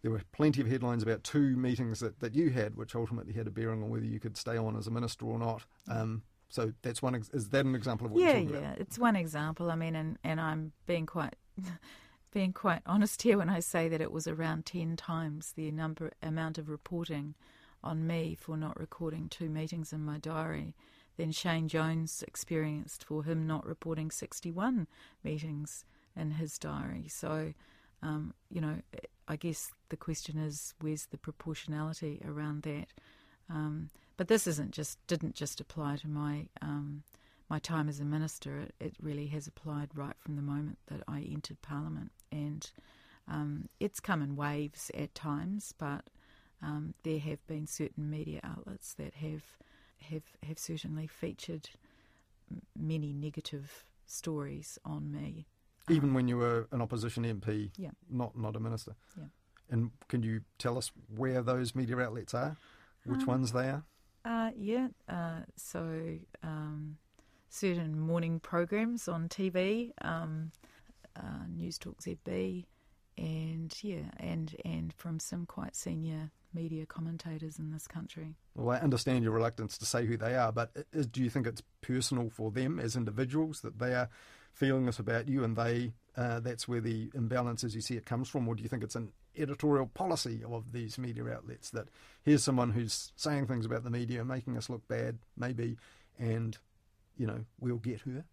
There 0.01 0.11
were 0.11 0.21
plenty 0.31 0.61
of 0.61 0.67
headlines 0.67 1.03
about 1.03 1.23
two 1.23 1.57
meetings 1.57 1.99
that, 1.99 2.19
that 2.21 2.35
you 2.35 2.51
had, 2.51 2.75
which 2.75 2.95
ultimately 2.95 3.33
had 3.33 3.47
a 3.47 3.51
bearing 3.51 3.83
on 3.83 3.89
whether 3.89 4.05
you 4.05 4.19
could 4.19 4.37
stay 4.37 4.57
on 4.57 4.77
as 4.77 4.87
a 4.87 4.91
minister 4.91 5.25
or 5.25 5.39
not. 5.39 5.63
Um, 5.89 6.23
so 6.53 6.71
that's 6.83 7.01
one. 7.01 7.15
Is 7.15 7.49
that 7.49 7.65
an 7.65 7.73
example 7.73 8.05
of 8.05 8.11
what 8.11 8.21
yeah, 8.21 8.27
you're 8.27 8.41
talking 8.41 8.49
yeah, 8.51 8.57
about? 8.59 8.77
Yeah, 8.77 8.81
it's 8.81 8.99
one 8.99 9.15
example. 9.15 9.71
I 9.71 9.75
mean, 9.75 9.95
and, 9.95 10.19
and 10.23 10.39
I'm 10.39 10.71
being 10.85 11.07
quite 11.07 11.35
being 12.31 12.53
quite 12.53 12.83
honest 12.85 13.23
here 13.23 13.39
when 13.39 13.49
I 13.49 13.59
say 13.59 13.89
that 13.89 14.01
it 14.01 14.11
was 14.11 14.27
around 14.27 14.67
ten 14.67 14.95
times 14.95 15.53
the 15.53 15.71
number 15.71 16.11
amount 16.21 16.59
of 16.59 16.69
reporting 16.69 17.33
on 17.83 18.05
me 18.05 18.37
for 18.39 18.55
not 18.55 18.79
recording 18.79 19.29
two 19.29 19.49
meetings 19.49 19.91
in 19.91 20.05
my 20.05 20.19
diary 20.19 20.75
than 21.17 21.31
Shane 21.31 21.67
Jones 21.67 22.23
experienced 22.27 23.03
for 23.03 23.23
him 23.23 23.47
not 23.47 23.65
reporting 23.65 24.11
61 24.11 24.87
meetings 25.23 25.85
in 26.15 26.31
his 26.31 26.57
diary. 26.57 27.07
So, 27.07 27.53
um, 28.01 28.33
you 28.49 28.61
know, 28.61 28.77
I 29.27 29.35
guess 29.35 29.71
the 29.89 29.97
question 29.97 30.37
is 30.37 30.75
where's 30.79 31.07
the 31.07 31.17
proportionality 31.17 32.21
around 32.23 32.61
that? 32.63 32.87
Um, 33.49 33.89
but 34.17 34.27
this 34.27 34.47
isn't 34.47 34.71
just 34.71 35.05
didn't 35.07 35.35
just 35.35 35.59
apply 35.59 35.97
to 35.97 36.07
my 36.07 36.47
um, 36.61 37.03
my 37.49 37.59
time 37.59 37.89
as 37.89 37.99
a 37.99 38.05
minister. 38.05 38.59
It, 38.59 38.75
it, 38.79 38.95
really 39.01 39.27
has 39.27 39.47
applied 39.47 39.89
right 39.93 40.15
from 40.19 40.35
the 40.35 40.41
moment 40.41 40.77
that 40.87 41.01
I 41.07 41.21
entered 41.21 41.61
Parliament, 41.61 42.11
and 42.31 42.69
um, 43.27 43.69
it's 43.79 43.99
come 43.99 44.21
in 44.21 44.35
waves 44.35 44.91
at 44.97 45.13
times. 45.15 45.73
But 45.77 46.05
um, 46.61 46.93
there 47.03 47.19
have 47.19 47.45
been 47.47 47.67
certain 47.67 48.09
media 48.09 48.39
outlets 48.43 48.93
that 48.95 49.15
have 49.15 49.43
have 50.11 50.23
have 50.47 50.59
certainly 50.59 51.07
featured 51.07 51.69
many 52.77 53.13
negative 53.13 53.85
stories 54.05 54.77
on 54.85 55.11
me. 55.11 55.47
Even 55.89 56.09
um, 56.09 56.15
when 56.15 56.27
you 56.27 56.37
were 56.37 56.67
an 56.71 56.81
opposition 56.81 57.23
MP, 57.23 57.71
yeah. 57.77 57.89
not 58.09 58.37
not 58.37 58.55
a 58.55 58.59
minister. 58.59 58.95
Yeah. 59.17 59.25
And 59.69 59.91
can 60.07 60.23
you 60.23 60.41
tell 60.59 60.77
us 60.77 60.91
where 61.15 61.41
those 61.41 61.73
media 61.73 61.97
outlets 61.97 62.33
are? 62.33 62.57
Which 63.05 63.21
um, 63.21 63.27
ones 63.27 63.51
they 63.51 63.69
are? 63.69 63.83
Uh, 64.25 64.51
yeah. 64.57 64.87
Uh, 65.09 65.41
so 65.55 66.17
um, 66.43 66.97
certain 67.49 67.99
morning 67.99 68.39
programs 68.39 69.07
on 69.07 69.29
TV, 69.29 69.91
um, 70.01 70.51
uh, 71.15 71.45
News 71.49 71.77
Talk 71.77 72.01
ZB, 72.01 72.65
and 73.17 73.75
yeah, 73.81 74.09
and 74.17 74.55
and 74.65 74.93
from 74.93 75.19
some 75.19 75.45
quite 75.45 75.75
senior 75.75 76.31
media 76.53 76.85
commentators 76.85 77.59
in 77.59 77.71
this 77.71 77.87
country. 77.87 78.35
Well, 78.55 78.75
I 78.75 78.79
understand 78.79 79.23
your 79.23 79.33
reluctance 79.33 79.77
to 79.79 79.85
say 79.85 80.05
who 80.05 80.17
they 80.17 80.35
are, 80.35 80.51
but 80.51 80.71
is, 80.93 81.07
do 81.07 81.23
you 81.23 81.29
think 81.29 81.47
it's 81.47 81.63
personal 81.81 82.29
for 82.29 82.51
them 82.51 82.79
as 82.79 82.95
individuals 82.95 83.61
that 83.61 83.79
they 83.79 83.93
are 83.93 84.09
feeling 84.53 84.85
this 84.85 84.99
about 84.99 85.27
you 85.27 85.43
and 85.43 85.55
they 85.55 85.93
uh, 86.15 86.39
that's 86.39 86.67
where 86.67 86.81
the 86.81 87.09
imbalance, 87.15 87.63
as 87.63 87.73
you 87.73 87.81
see 87.81 87.95
it, 87.95 88.05
comes 88.05 88.29
from? 88.29 88.47
Or 88.47 88.55
do 88.55 88.61
you 88.63 88.69
think 88.69 88.83
it's 88.83 88.95
an 88.95 89.11
editorial 89.37 89.87
policy 89.87 90.41
of 90.49 90.71
these 90.71 90.97
media 90.97 91.27
outlets 91.27 91.69
that 91.71 91.87
here's 92.23 92.43
someone 92.43 92.71
who's 92.71 93.11
saying 93.15 93.47
things 93.47 93.65
about 93.65 93.83
the 93.83 93.89
media, 93.89 94.23
making 94.23 94.57
us 94.57 94.69
look 94.69 94.87
bad, 94.87 95.17
maybe, 95.37 95.77
and, 96.19 96.57
you 97.17 97.25
know, 97.25 97.45
we'll 97.59 97.77
get 97.77 98.01
her? 98.01 98.23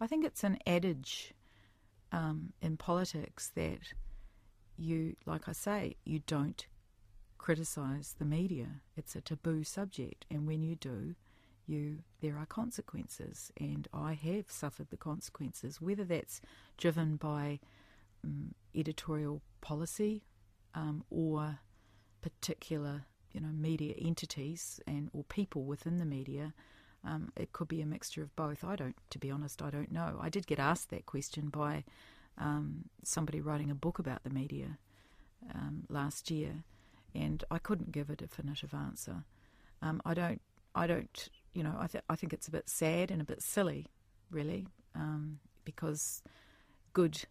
I 0.00 0.06
think 0.06 0.24
it's 0.24 0.44
an 0.44 0.58
adage 0.66 1.34
um, 2.12 2.52
in 2.60 2.76
politics 2.76 3.50
that 3.54 3.80
you, 4.76 5.16
like 5.24 5.48
I 5.48 5.52
say, 5.52 5.96
you 6.04 6.20
don't 6.26 6.66
criticise 7.38 8.16
the 8.18 8.24
media. 8.24 8.66
It's 8.96 9.14
a 9.16 9.20
taboo 9.20 9.64
subject, 9.64 10.26
and 10.30 10.46
when 10.46 10.62
you 10.62 10.76
do, 10.76 11.14
you 11.66 11.98
there 12.20 12.38
are 12.38 12.46
consequences, 12.46 13.52
and 13.58 13.88
I 13.92 14.14
have 14.14 14.50
suffered 14.50 14.90
the 14.90 14.96
consequences. 14.96 15.80
Whether 15.80 16.04
that's 16.04 16.40
driven 16.76 17.16
by 17.16 17.60
um, 18.24 18.54
editorial 18.74 19.42
policy 19.60 20.22
um, 20.76 21.02
or 21.10 21.58
particular, 22.20 23.06
you 23.32 23.40
know, 23.40 23.48
media 23.48 23.94
entities 24.00 24.78
and 24.86 25.10
or 25.12 25.24
people 25.24 25.64
within 25.64 25.98
the 25.98 26.04
media. 26.04 26.54
Um, 27.04 27.32
it 27.36 27.52
could 27.52 27.68
be 27.68 27.80
a 27.80 27.86
mixture 27.86 28.22
of 28.22 28.34
both. 28.36 28.62
I 28.62 28.76
don't, 28.76 28.96
to 29.10 29.18
be 29.18 29.30
honest, 29.30 29.62
I 29.62 29.70
don't 29.70 29.90
know. 29.90 30.18
I 30.20 30.28
did 30.28 30.46
get 30.46 30.58
asked 30.58 30.90
that 30.90 31.06
question 31.06 31.48
by 31.48 31.84
um, 32.38 32.84
somebody 33.02 33.40
writing 33.40 33.70
a 33.70 33.74
book 33.74 33.98
about 33.98 34.22
the 34.24 34.30
media 34.30 34.78
um, 35.54 35.84
last 35.88 36.30
year, 36.30 36.64
and 37.14 37.42
I 37.50 37.58
couldn't 37.58 37.92
give 37.92 38.10
a 38.10 38.16
definitive 38.16 38.74
answer. 38.74 39.24
Um, 39.82 40.02
I 40.04 40.14
don't, 40.14 40.40
I 40.74 40.86
don't, 40.86 41.28
you 41.54 41.62
know, 41.62 41.76
I, 41.78 41.86
th- 41.86 42.04
I 42.10 42.16
think 42.16 42.32
it's 42.32 42.48
a 42.48 42.50
bit 42.50 42.68
sad 42.68 43.10
and 43.10 43.20
a 43.20 43.24
bit 43.24 43.40
silly, 43.40 43.86
really, 44.30 44.66
um, 44.94 45.38
because 45.64 46.22
good 46.92 47.22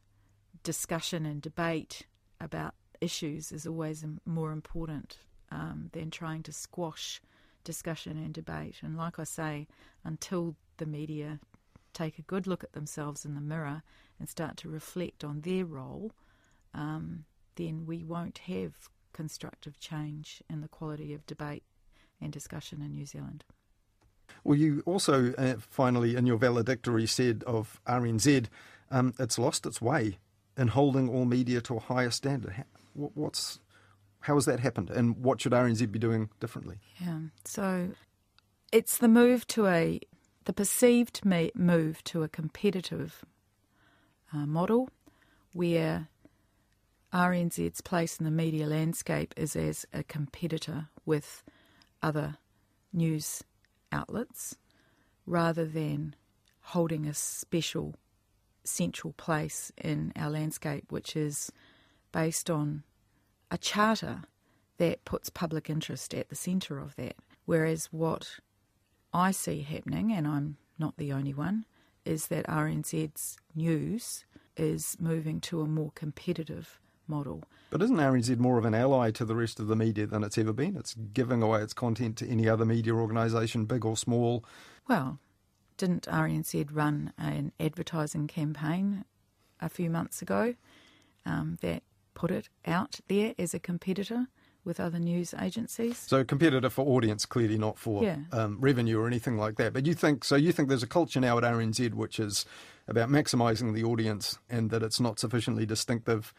discussion 0.63 1.25
and 1.25 1.41
debate 1.41 2.03
about 2.39 2.75
issues 3.01 3.51
is 3.51 3.65
always 3.65 4.05
more 4.25 4.51
important 4.51 5.17
um, 5.51 5.89
than 5.93 6.11
trying 6.11 6.43
to 6.43 6.53
squash 6.53 7.21
discussion 7.63 8.17
and 8.17 8.33
debate. 8.33 8.77
And 8.81 8.97
like 8.97 9.19
I 9.19 9.23
say, 9.23 9.67
until 10.03 10.55
the 10.77 10.85
media 10.85 11.39
take 11.93 12.19
a 12.19 12.23
good 12.23 12.45
look 12.45 12.63
at 12.63 12.73
themselves 12.73 13.25
in 13.25 13.35
the 13.35 13.41
mirror 13.41 13.81
and 14.19 14.29
start 14.29 14.57
to 14.57 14.69
reflect 14.69 15.23
on 15.23 15.41
their 15.41 15.65
role, 15.65 16.11
um, 16.73 17.25
then 17.55 17.85
we 17.85 18.03
won't 18.03 18.39
have 18.39 18.73
constructive 19.13 19.79
change 19.79 20.43
in 20.49 20.61
the 20.61 20.67
quality 20.67 21.13
of 21.13 21.25
debate 21.25 21.63
and 22.21 22.31
discussion 22.31 22.81
in 22.81 22.91
New 22.91 23.05
Zealand. 23.05 23.43
Well, 24.43 24.57
you 24.57 24.83
also 24.85 25.33
uh, 25.37 25.55
finally 25.59 26.15
in 26.15 26.25
your 26.25 26.37
valedictory 26.37 27.07
said 27.07 27.43
of 27.47 27.79
RNZ, 27.87 28.47
um, 28.91 29.13
it's 29.17 29.39
lost 29.39 29.65
its 29.65 29.81
way 29.81 30.17
in 30.57 30.69
holding 30.69 31.09
all 31.09 31.25
media 31.25 31.61
to 31.61 31.77
a 31.77 31.79
higher 31.79 32.11
standard. 32.11 32.65
What's 32.95 33.59
how 34.21 34.35
has 34.35 34.45
that 34.45 34.59
happened, 34.59 34.89
and 34.89 35.17
what 35.17 35.41
should 35.41 35.51
RNZ 35.51 35.91
be 35.91 35.99
doing 35.99 36.29
differently? 36.39 36.77
Yeah, 36.99 37.19
so 37.43 37.89
it's 38.71 38.97
the 38.97 39.07
move 39.07 39.45
to 39.47 39.67
a 39.67 39.99
the 40.45 40.53
perceived 40.53 41.21
move 41.23 42.03
to 42.05 42.23
a 42.23 42.27
competitive 42.27 43.25
uh, 44.33 44.45
model 44.45 44.89
where 45.53 46.09
RNZ's 47.13 47.81
place 47.81 48.17
in 48.17 48.25
the 48.25 48.31
media 48.31 48.67
landscape 48.67 49.33
is 49.37 49.55
as 49.55 49.85
a 49.93 50.03
competitor 50.03 50.89
with 51.05 51.43
other 52.01 52.37
news 52.91 53.43
outlets 53.91 54.57
rather 55.25 55.65
than 55.65 56.15
holding 56.61 57.05
a 57.05 57.13
special 57.13 57.95
central 58.63 59.13
place 59.13 59.71
in 59.81 60.11
our 60.15 60.29
landscape, 60.29 60.91
which 60.91 61.15
is 61.15 61.51
based 62.15 62.49
on 62.49 62.81
a 63.51 63.57
charter 63.57 64.21
that 64.77 65.03
puts 65.03 65.29
public 65.29 65.69
interest 65.69 66.13
at 66.13 66.29
the 66.29 66.35
centre 66.35 66.79
of 66.79 66.95
that. 66.95 67.15
Whereas 67.43 67.87
what 67.91 68.39
I 69.13 69.31
see 69.31 69.63
happening, 69.63 70.13
and 70.13 70.25
I'm 70.25 70.55
not 70.79 70.95
the 70.95 71.11
only 71.11 71.33
one, 71.33 71.65
is 72.05 72.27
that 72.27 72.47
RNZ's 72.47 73.37
news 73.53 74.23
is 74.55 74.95
moving 74.97 75.41
to 75.41 75.59
a 75.59 75.67
more 75.67 75.91
competitive 75.93 76.79
model. 77.05 77.43
But 77.69 77.81
isn't 77.81 77.97
RNZ 77.97 78.37
more 78.37 78.57
of 78.57 78.63
an 78.63 78.73
ally 78.73 79.11
to 79.11 79.25
the 79.25 79.35
rest 79.35 79.59
of 79.59 79.67
the 79.67 79.75
media 79.75 80.07
than 80.07 80.23
it's 80.23 80.37
ever 80.37 80.53
been? 80.53 80.77
It's 80.77 80.93
giving 80.93 81.41
away 81.41 81.63
its 81.63 81.73
content 81.73 82.15
to 82.17 82.29
any 82.29 82.47
other 82.47 82.63
media 82.63 82.93
organisation, 82.93 83.65
big 83.65 83.83
or 83.83 83.97
small. 83.97 84.45
Well, 84.87 85.19
didn't 85.75 86.03
RNZ 86.03 86.69
run 86.71 87.11
an 87.17 87.51
advertising 87.59 88.27
campaign 88.27 89.03
a 89.59 89.67
few 89.67 89.89
months 89.89 90.21
ago 90.21 90.55
um, 91.25 91.57
that 91.59 91.83
put 92.15 92.31
it 92.31 92.49
out 92.65 92.99
there 93.07 93.35
as 93.37 93.53
a 93.53 93.59
competitor? 93.59 94.27
with 94.65 94.79
other 94.79 94.99
news 94.99 95.33
agencies. 95.39 95.97
So 95.97 96.23
competitor 96.23 96.69
for 96.69 96.85
audience, 96.85 97.25
clearly 97.25 97.57
not 97.57 97.77
for 97.77 98.03
yeah. 98.03 98.17
um, 98.31 98.57
revenue 98.59 98.99
or 98.99 99.07
anything 99.07 99.37
like 99.37 99.57
that. 99.57 99.73
But 99.73 99.85
you 99.85 99.93
think 99.93 100.25
so? 100.25 100.35
You 100.35 100.51
think 100.51 100.69
there's 100.69 100.83
a 100.83 100.87
culture 100.87 101.21
now 101.21 101.37
at 101.37 101.43
RNZ 101.43 101.93
which 101.93 102.19
is 102.19 102.45
about 102.87 103.09
maximising 103.09 103.73
the 103.73 103.83
audience 103.83 104.39
and 104.49 104.71
that 104.71 104.83
it's 104.83 104.99
not 104.99 105.19
sufficiently 105.19 105.65
distinctive 105.65 106.33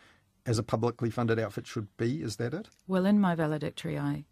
as 0.45 0.59
a 0.59 0.63
publicly 0.63 1.11
funded 1.11 1.39
outfit 1.39 1.67
should 1.67 1.89
be. 1.97 2.21
Is 2.23 2.37
that 2.37 2.53
it? 2.53 2.69
Well, 2.87 3.07
in 3.07 3.21
my 3.21 3.35
valedictory, 3.35 3.99
I 3.99 4.25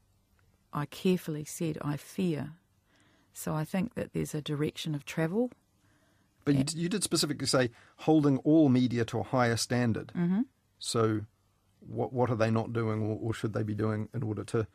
I 0.73 0.87
carefully 0.87 1.45
said 1.45 1.79
I 1.81 1.97
fear. 1.97 2.53
So 3.33 3.55
I 3.55 3.65
think 3.65 3.95
that 3.95 4.13
there's 4.13 4.35
a 4.35 4.43
direction 4.43 4.95
of 4.95 5.05
travel. 5.05 5.51
But 6.45 6.75
you, 6.75 6.83
you 6.83 6.89
did 6.89 7.03
specifically 7.03 7.47
say 7.47 7.71
holding 7.99 8.39
all 8.39 8.69
media 8.69 9.05
to 9.07 9.21
a 9.21 9.23
higher 9.23 9.57
standard. 9.57 10.13
Mm-hmm. 10.15 10.43
So 10.79 11.23
what 11.87 12.13
what 12.13 12.31
are 12.31 12.37
they 12.37 12.51
not 12.51 12.73
doing, 12.73 13.03
or, 13.03 13.19
or 13.21 13.35
should 13.35 13.53
they 13.53 13.63
be 13.63 13.75
doing 13.75 14.09
in 14.15 14.23
order 14.23 14.45
to 14.45 14.67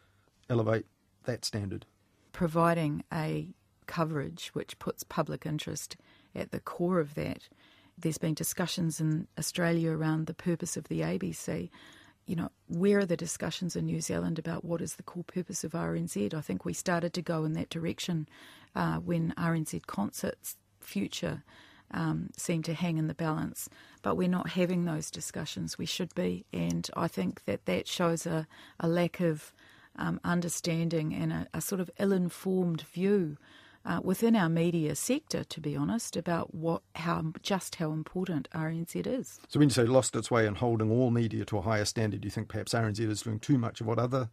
elevate 0.49 0.85
that 1.25 1.45
standard? 1.45 1.85
Providing 2.31 3.03
a 3.11 3.49
coverage 3.87 4.49
which 4.53 4.77
puts 4.79 5.03
public 5.03 5.45
interest 5.45 5.97
at 6.35 6.51
the 6.51 6.59
core 6.59 6.99
of 6.99 7.15
that 7.15 7.49
there's 8.01 8.17
been 8.17 8.33
discussions 8.33 8.99
in 8.99 9.27
Australia 9.37 9.91
around 9.91 10.25
the 10.25 10.33
purpose 10.33 10.77
of 10.77 10.87
the 10.87 11.01
ABC. 11.01 11.69
You 12.25 12.35
know, 12.35 12.49
where 12.67 12.99
are 12.99 13.05
the 13.05 13.17
discussions 13.17 13.75
in 13.75 13.85
New 13.85 14.01
Zealand 14.01 14.39
about 14.39 14.63
what 14.63 14.81
is 14.81 14.95
the 14.95 15.03
core 15.03 15.23
purpose 15.23 15.63
of 15.63 15.71
RNZ? 15.71 16.33
I 16.33 16.41
think 16.41 16.63
we 16.63 16.73
started 16.73 17.13
to 17.13 17.21
go 17.21 17.43
in 17.43 17.53
that 17.53 17.69
direction 17.69 18.27
uh, 18.75 18.97
when 18.97 19.33
RNZ 19.37 19.85
Concert's 19.87 20.55
future 20.79 21.43
um, 21.91 22.29
seemed 22.37 22.65
to 22.65 22.73
hang 22.73 22.97
in 22.97 23.07
the 23.07 23.13
balance. 23.13 23.69
But 24.01 24.15
we're 24.15 24.27
not 24.27 24.49
having 24.49 24.85
those 24.85 25.11
discussions. 25.11 25.77
We 25.77 25.85
should 25.85 26.13
be. 26.15 26.45
And 26.53 26.89
I 26.95 27.07
think 27.07 27.45
that 27.45 27.65
that 27.65 27.87
shows 27.87 28.25
a, 28.25 28.47
a 28.79 28.87
lack 28.87 29.19
of 29.19 29.53
um, 29.95 30.19
understanding 30.23 31.13
and 31.13 31.31
a, 31.31 31.47
a 31.53 31.61
sort 31.61 31.81
of 31.81 31.89
ill 31.99 32.11
informed 32.11 32.81
view 32.81 33.37
uh, 33.85 33.99
within 34.03 34.35
our 34.35 34.49
media 34.49 34.95
sector, 34.95 35.43
to 35.43 35.61
be 35.61 35.75
honest, 35.75 36.17
about 36.17 36.53
what 36.53 36.81
how 36.95 37.33
just 37.41 37.75
how 37.75 37.91
important 37.91 38.49
RNZ 38.53 39.07
is. 39.07 39.39
So 39.47 39.59
when 39.59 39.69
you 39.69 39.73
say 39.73 39.85
lost 39.85 40.15
its 40.15 40.29
way 40.29 40.45
in 40.45 40.55
holding 40.55 40.91
all 40.91 41.11
media 41.11 41.45
to 41.45 41.57
a 41.57 41.61
higher 41.61 41.85
standard, 41.85 42.21
do 42.21 42.25
you 42.27 42.31
think 42.31 42.49
perhaps 42.49 42.73
RNZ 42.73 42.99
is 42.99 43.21
doing 43.21 43.39
too 43.39 43.57
much 43.57 43.81
of 43.81 43.87
what 43.87 43.97
other 43.97 44.29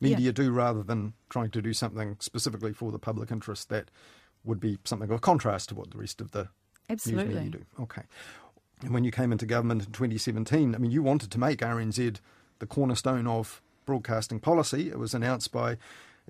media 0.00 0.26
yeah. 0.26 0.32
do 0.32 0.50
rather 0.50 0.82
than 0.82 1.14
trying 1.28 1.50
to 1.50 1.62
do 1.62 1.72
something 1.72 2.16
specifically 2.20 2.72
for 2.72 2.92
the 2.92 2.98
public 2.98 3.30
interest 3.30 3.68
that 3.68 3.90
would 4.44 4.60
be 4.60 4.78
something 4.84 5.10
of 5.10 5.16
a 5.16 5.20
contrast 5.20 5.68
to 5.70 5.74
what 5.74 5.90
the 5.90 5.98
rest 5.98 6.20
of 6.20 6.30
the 6.32 6.48
Absolutely. 6.88 7.24
news 7.24 7.44
media 7.44 7.60
do? 7.60 7.82
Okay. 7.82 8.02
And 8.82 8.92
when 8.92 9.04
you 9.04 9.10
came 9.10 9.32
into 9.32 9.46
government 9.46 9.86
in 9.86 9.92
2017, 9.92 10.74
I 10.74 10.78
mean, 10.78 10.90
you 10.90 11.02
wanted 11.02 11.30
to 11.32 11.38
make 11.38 11.60
RNZ 11.60 12.16
the 12.58 12.66
cornerstone 12.66 13.26
of 13.26 13.60
broadcasting 13.86 14.38
policy. 14.40 14.88
It 14.88 14.98
was 14.98 15.14
announced 15.14 15.52
by 15.52 15.78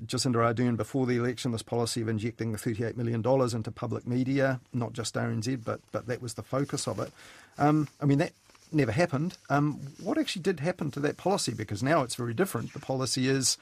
Jacinda 0.06 0.36
Ardern 0.36 0.76
before 0.76 1.06
the 1.06 1.16
election 1.16 1.52
this 1.52 1.62
policy 1.62 2.00
of 2.00 2.08
injecting 2.08 2.52
the 2.52 2.58
$38 2.58 2.96
million 2.96 3.24
into 3.54 3.70
public 3.70 4.06
media, 4.06 4.60
not 4.72 4.92
just 4.92 5.14
RNZ, 5.14 5.64
but, 5.64 5.80
but 5.92 6.06
that 6.06 6.22
was 6.22 6.34
the 6.34 6.42
focus 6.42 6.86
of 6.86 6.98
it. 7.00 7.12
Um, 7.58 7.88
I 8.00 8.04
mean, 8.04 8.18
that 8.18 8.32
never 8.72 8.92
happened. 8.92 9.36
Um, 9.50 9.80
what 10.02 10.18
actually 10.18 10.42
did 10.42 10.60
happen 10.60 10.90
to 10.92 11.00
that 11.00 11.16
policy? 11.16 11.52
Because 11.52 11.82
now 11.82 12.02
it's 12.02 12.14
very 12.14 12.34
different. 12.34 12.72
The 12.72 12.78
policy 12.78 13.28
is 13.28 13.58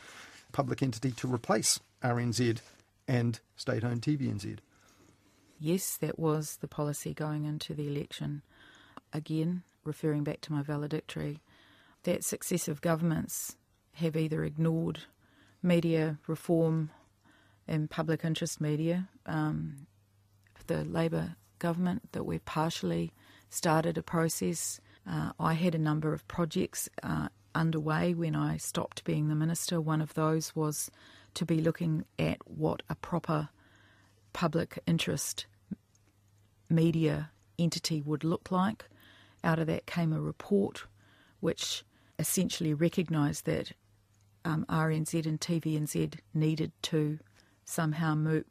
public 0.53 0.83
entity 0.83 1.13
to 1.13 1.33
replace 1.33 1.81
RNZ 2.03 2.59
and 3.09 3.41
state 3.57 3.85
owned 3.85 4.03
TVNZ. 4.03 4.59
Yes, 5.59 5.97
that 5.99 6.19
was 6.19 6.59
the 6.61 6.69
policy 6.69 7.15
going 7.15 7.45
into 7.45 7.75
the 7.75 7.89
election. 7.89 8.43
Again, 9.13 9.63
referring 9.85 10.25
back 10.25 10.41
to 10.43 10.53
my 10.53 10.63
valedictory, 10.63 11.41
that 12.03 12.25
successive 12.25 12.81
governments 12.81 13.57
have 13.95 14.17
either 14.17 14.45
ignored 14.45 15.01
media 15.63 16.19
reform 16.27 16.91
and 17.67 17.91
public 17.91 18.25
interest 18.25 18.61
media. 18.61 19.09
Um, 19.25 19.87
the 20.67 20.85
Labour 20.85 21.37
government 21.59 22.13
that 22.13 22.25
we've 22.25 22.45
partially 22.45 23.13
started 23.49 23.97
a 23.97 24.03
process. 24.03 24.81
Uh, 25.09 25.31
I 25.39 25.55
had 25.55 25.75
a 25.75 25.79
number 25.79 26.13
of 26.13 26.27
projects 26.29 26.89
uh, 27.03 27.29
underway 27.55 28.13
when 28.15 28.37
I 28.37 28.57
stopped 28.59 29.05
being 29.05 29.29
the 29.29 29.35
minister. 29.35 29.81
One 29.81 30.01
of 30.01 30.15
those 30.15 30.55
was 30.55 30.91
to 31.35 31.47
be 31.47 31.61
looking 31.61 32.05
at 32.19 32.39
what 32.45 32.83
a 32.89 32.95
proper 32.95 33.49
public 34.37 34.79
interest 34.87 35.47
media 36.69 37.31
entity 37.59 38.03
would 38.03 38.23
look 38.23 38.51
like. 38.51 38.85
Out 39.43 39.59
of 39.59 39.67
that 39.69 39.87
came 39.87 40.13
a 40.13 40.21
report 40.21 40.85
which 41.41 41.85
essentially 42.19 42.75
recognised 42.75 43.47
that 43.47 43.73
um, 44.45 44.67
RNZ 44.69 45.25
and 45.25 45.41
TVNZ 45.41 46.19
needed 46.35 46.71
to 46.83 47.19
somehow 47.65 48.15
move, 48.15 48.45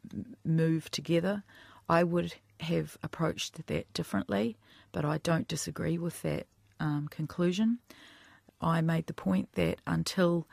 move 0.44 0.90
together. 0.90 1.44
I 1.88 2.02
would 2.02 2.34
have 2.58 2.98
approached 3.04 3.64
that 3.68 3.92
differently, 3.94 4.56
but 4.90 5.04
I 5.04 5.18
don't 5.18 5.46
disagree 5.46 5.98
with 5.98 6.20
that 6.22 6.48
um, 6.80 7.06
conclusion. 7.12 7.78
I 8.60 8.80
made 8.80 9.06
the 9.06 9.14
point 9.14 9.50
that 9.52 9.78
until 9.86 10.48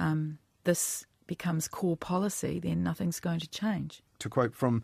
um, 0.00 0.38
this 0.64 1.06
becomes 1.26 1.68
core 1.68 1.96
policy, 1.96 2.60
then 2.60 2.82
nothing's 2.82 3.20
going 3.20 3.40
to 3.40 3.48
change. 3.48 4.02
To 4.20 4.28
quote 4.28 4.54
from 4.54 4.82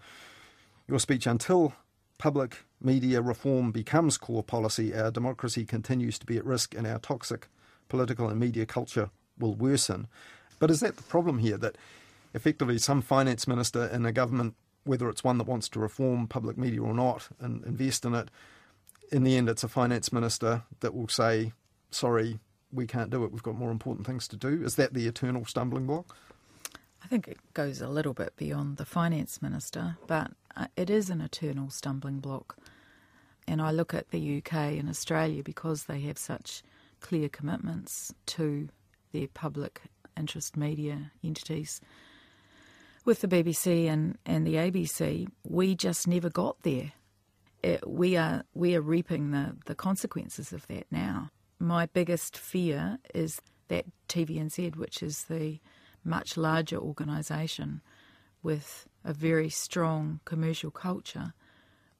your 0.88 0.98
speech, 0.98 1.26
until 1.26 1.74
public 2.18 2.64
media 2.80 3.22
reform 3.22 3.72
becomes 3.72 4.18
core 4.18 4.42
policy, 4.42 4.94
our 4.94 5.10
democracy 5.10 5.64
continues 5.64 6.18
to 6.18 6.26
be 6.26 6.36
at 6.36 6.44
risk 6.44 6.74
and 6.74 6.86
our 6.86 6.98
toxic 6.98 7.48
political 7.88 8.28
and 8.28 8.38
media 8.38 8.66
culture 8.66 9.10
will 9.38 9.54
worsen. 9.54 10.06
But 10.58 10.70
is 10.70 10.80
that 10.80 10.96
the 10.96 11.02
problem 11.02 11.38
here? 11.38 11.56
That 11.56 11.76
effectively 12.34 12.78
some 12.78 13.02
finance 13.02 13.48
minister 13.48 13.86
in 13.86 14.04
a 14.06 14.12
government, 14.12 14.54
whether 14.84 15.08
it's 15.08 15.24
one 15.24 15.38
that 15.38 15.46
wants 15.46 15.68
to 15.70 15.80
reform 15.80 16.26
public 16.26 16.56
media 16.56 16.82
or 16.82 16.94
not 16.94 17.28
and 17.40 17.64
invest 17.64 18.04
in 18.04 18.14
it, 18.14 18.30
in 19.10 19.24
the 19.24 19.36
end 19.36 19.48
it's 19.48 19.64
a 19.64 19.68
finance 19.68 20.12
minister 20.12 20.62
that 20.80 20.94
will 20.94 21.08
say, 21.08 21.52
sorry, 21.90 22.38
we 22.72 22.86
can't 22.86 23.10
do 23.10 23.24
it, 23.24 23.32
we've 23.32 23.42
got 23.42 23.56
more 23.56 23.70
important 23.70 24.06
things 24.06 24.28
to 24.28 24.36
do. 24.36 24.62
Is 24.62 24.76
that 24.76 24.94
the 24.94 25.06
eternal 25.06 25.44
stumbling 25.44 25.86
block? 25.86 26.16
I 27.02 27.06
think 27.06 27.28
it 27.28 27.38
goes 27.54 27.80
a 27.80 27.88
little 27.88 28.14
bit 28.14 28.36
beyond 28.36 28.76
the 28.76 28.84
finance 28.84 29.40
minister, 29.42 29.96
but 30.06 30.32
uh, 30.56 30.66
it 30.76 30.90
is 30.90 31.10
an 31.10 31.20
eternal 31.20 31.70
stumbling 31.70 32.20
block. 32.20 32.56
And 33.48 33.60
I 33.60 33.70
look 33.70 33.94
at 33.94 34.10
the 34.10 34.38
UK 34.38 34.54
and 34.54 34.88
Australia 34.88 35.42
because 35.42 35.84
they 35.84 36.00
have 36.02 36.18
such 36.18 36.62
clear 37.00 37.28
commitments 37.28 38.14
to 38.26 38.68
their 39.12 39.28
public 39.28 39.82
interest 40.16 40.56
media 40.56 41.10
entities. 41.24 41.80
With 43.04 43.22
the 43.22 43.28
BBC 43.28 43.88
and, 43.88 44.18
and 44.26 44.46
the 44.46 44.54
ABC, 44.54 45.26
we 45.42 45.74
just 45.74 46.06
never 46.06 46.28
got 46.28 46.62
there. 46.62 46.92
It, 47.62 47.88
we 47.88 48.16
are 48.16 48.44
we 48.54 48.74
are 48.74 48.80
reaping 48.80 49.32
the, 49.32 49.56
the 49.66 49.74
consequences 49.74 50.52
of 50.52 50.66
that 50.68 50.86
now. 50.90 51.28
My 51.58 51.86
biggest 51.86 52.38
fear 52.38 52.98
is 53.14 53.40
that 53.68 53.84
TVNZ, 54.08 54.76
which 54.76 55.02
is 55.02 55.24
the 55.24 55.58
much 56.04 56.36
larger 56.36 56.78
organisation 56.78 57.82
with 58.42 58.88
a 59.04 59.12
very 59.12 59.50
strong 59.50 60.20
commercial 60.24 60.70
culture, 60.70 61.34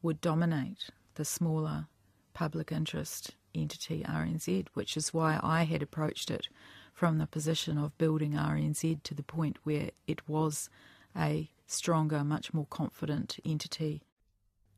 would 0.03 0.21
dominate 0.21 0.91
the 1.15 1.25
smaller 1.25 1.87
public 2.33 2.73
interest 2.73 3.33
entity 3.55 4.03
RNZ, 4.03 4.67
which 4.75 4.97
is 4.97 5.13
why 5.13 5.39
I 5.43 5.65
had 5.65 5.83
approached 5.83 6.31
it 6.31 6.49
from 6.95 7.19
the 7.19 7.27
position 7.27 7.79
of 7.79 7.97
building 7.99 8.33
RNZ 8.33 9.03
to 9.03 9.15
the 9.15 9.23
point 9.23 9.59
where 9.65 9.91
it 10.07 10.29
was 10.29 10.71
a 11.17 11.51
stronger, 11.67 12.25
much 12.25 12.53
more 12.53 12.67
confident 12.67 13.39
entity 13.45 14.03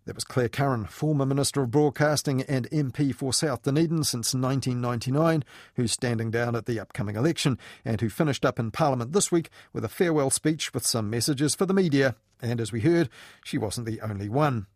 that 0.05 0.15
was 0.15 0.25
Clare 0.25 0.49
Curran, 0.49 0.87
former 0.87 1.25
Minister 1.25 1.62
of 1.62 1.71
Broadcasting 1.71 2.43
and 2.43 2.69
MP 2.71 3.15
for 3.15 3.33
South 3.33 3.62
Dunedin 3.62 4.05
since 4.05 4.35
1999, 4.35 5.45
who's 5.77 5.93
standing 5.93 6.31
down 6.31 6.57
at 6.57 6.67
the 6.67 6.81
upcoming 6.81 7.17
election 7.17 7.59
and 7.85 8.01
who 8.01 8.09
finished 8.09 8.45
up 8.45 8.59
in 8.59 8.71
Parliament 8.71 9.12
this 9.12 9.31
week 9.31 9.51
with 9.73 9.85
a 9.85 9.88
farewell 9.88 10.31
speech 10.31 10.75
with 10.75 10.87
some 10.87 11.09
messages 11.09 11.55
for 11.55 11.67
the 11.67 11.75
media. 11.75 12.17
And 12.41 12.61
as 12.61 12.73
we 12.73 12.81
heard, 12.81 13.09
she 13.45 13.59
wasn't 13.59 13.87
the 13.87 14.01
only 14.01 14.29
one. 14.29 14.67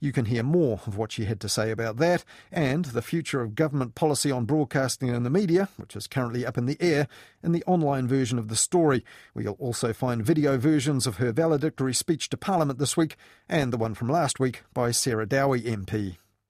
You 0.00 0.12
can 0.12 0.24
hear 0.24 0.42
more 0.42 0.80
of 0.86 0.96
what 0.96 1.12
she 1.12 1.26
had 1.26 1.40
to 1.40 1.48
say 1.48 1.70
about 1.70 1.98
that 1.98 2.24
and 2.50 2.86
the 2.86 3.02
future 3.02 3.42
of 3.42 3.54
government 3.54 3.94
policy 3.94 4.30
on 4.30 4.46
broadcasting 4.46 5.10
and 5.10 5.26
the 5.26 5.30
media, 5.30 5.68
which 5.76 5.94
is 5.94 6.06
currently 6.06 6.46
up 6.46 6.56
in 6.56 6.64
the 6.64 6.78
air, 6.80 7.06
in 7.42 7.52
the 7.52 7.62
online 7.66 8.08
version 8.08 8.38
of 8.38 8.48
the 8.48 8.56
story, 8.56 9.04
where 9.34 9.44
you'll 9.44 9.54
also 9.54 9.92
find 9.92 10.24
video 10.24 10.56
versions 10.56 11.06
of 11.06 11.16
her 11.16 11.32
valedictory 11.32 11.92
speech 11.92 12.30
to 12.30 12.38
Parliament 12.38 12.78
this 12.78 12.96
week 12.96 13.16
and 13.46 13.72
the 13.72 13.78
one 13.78 13.94
from 13.94 14.08
last 14.08 14.40
week 14.40 14.62
by 14.72 14.90
Sarah 14.90 15.26
Dowie 15.26 15.62
MP. 15.62 16.16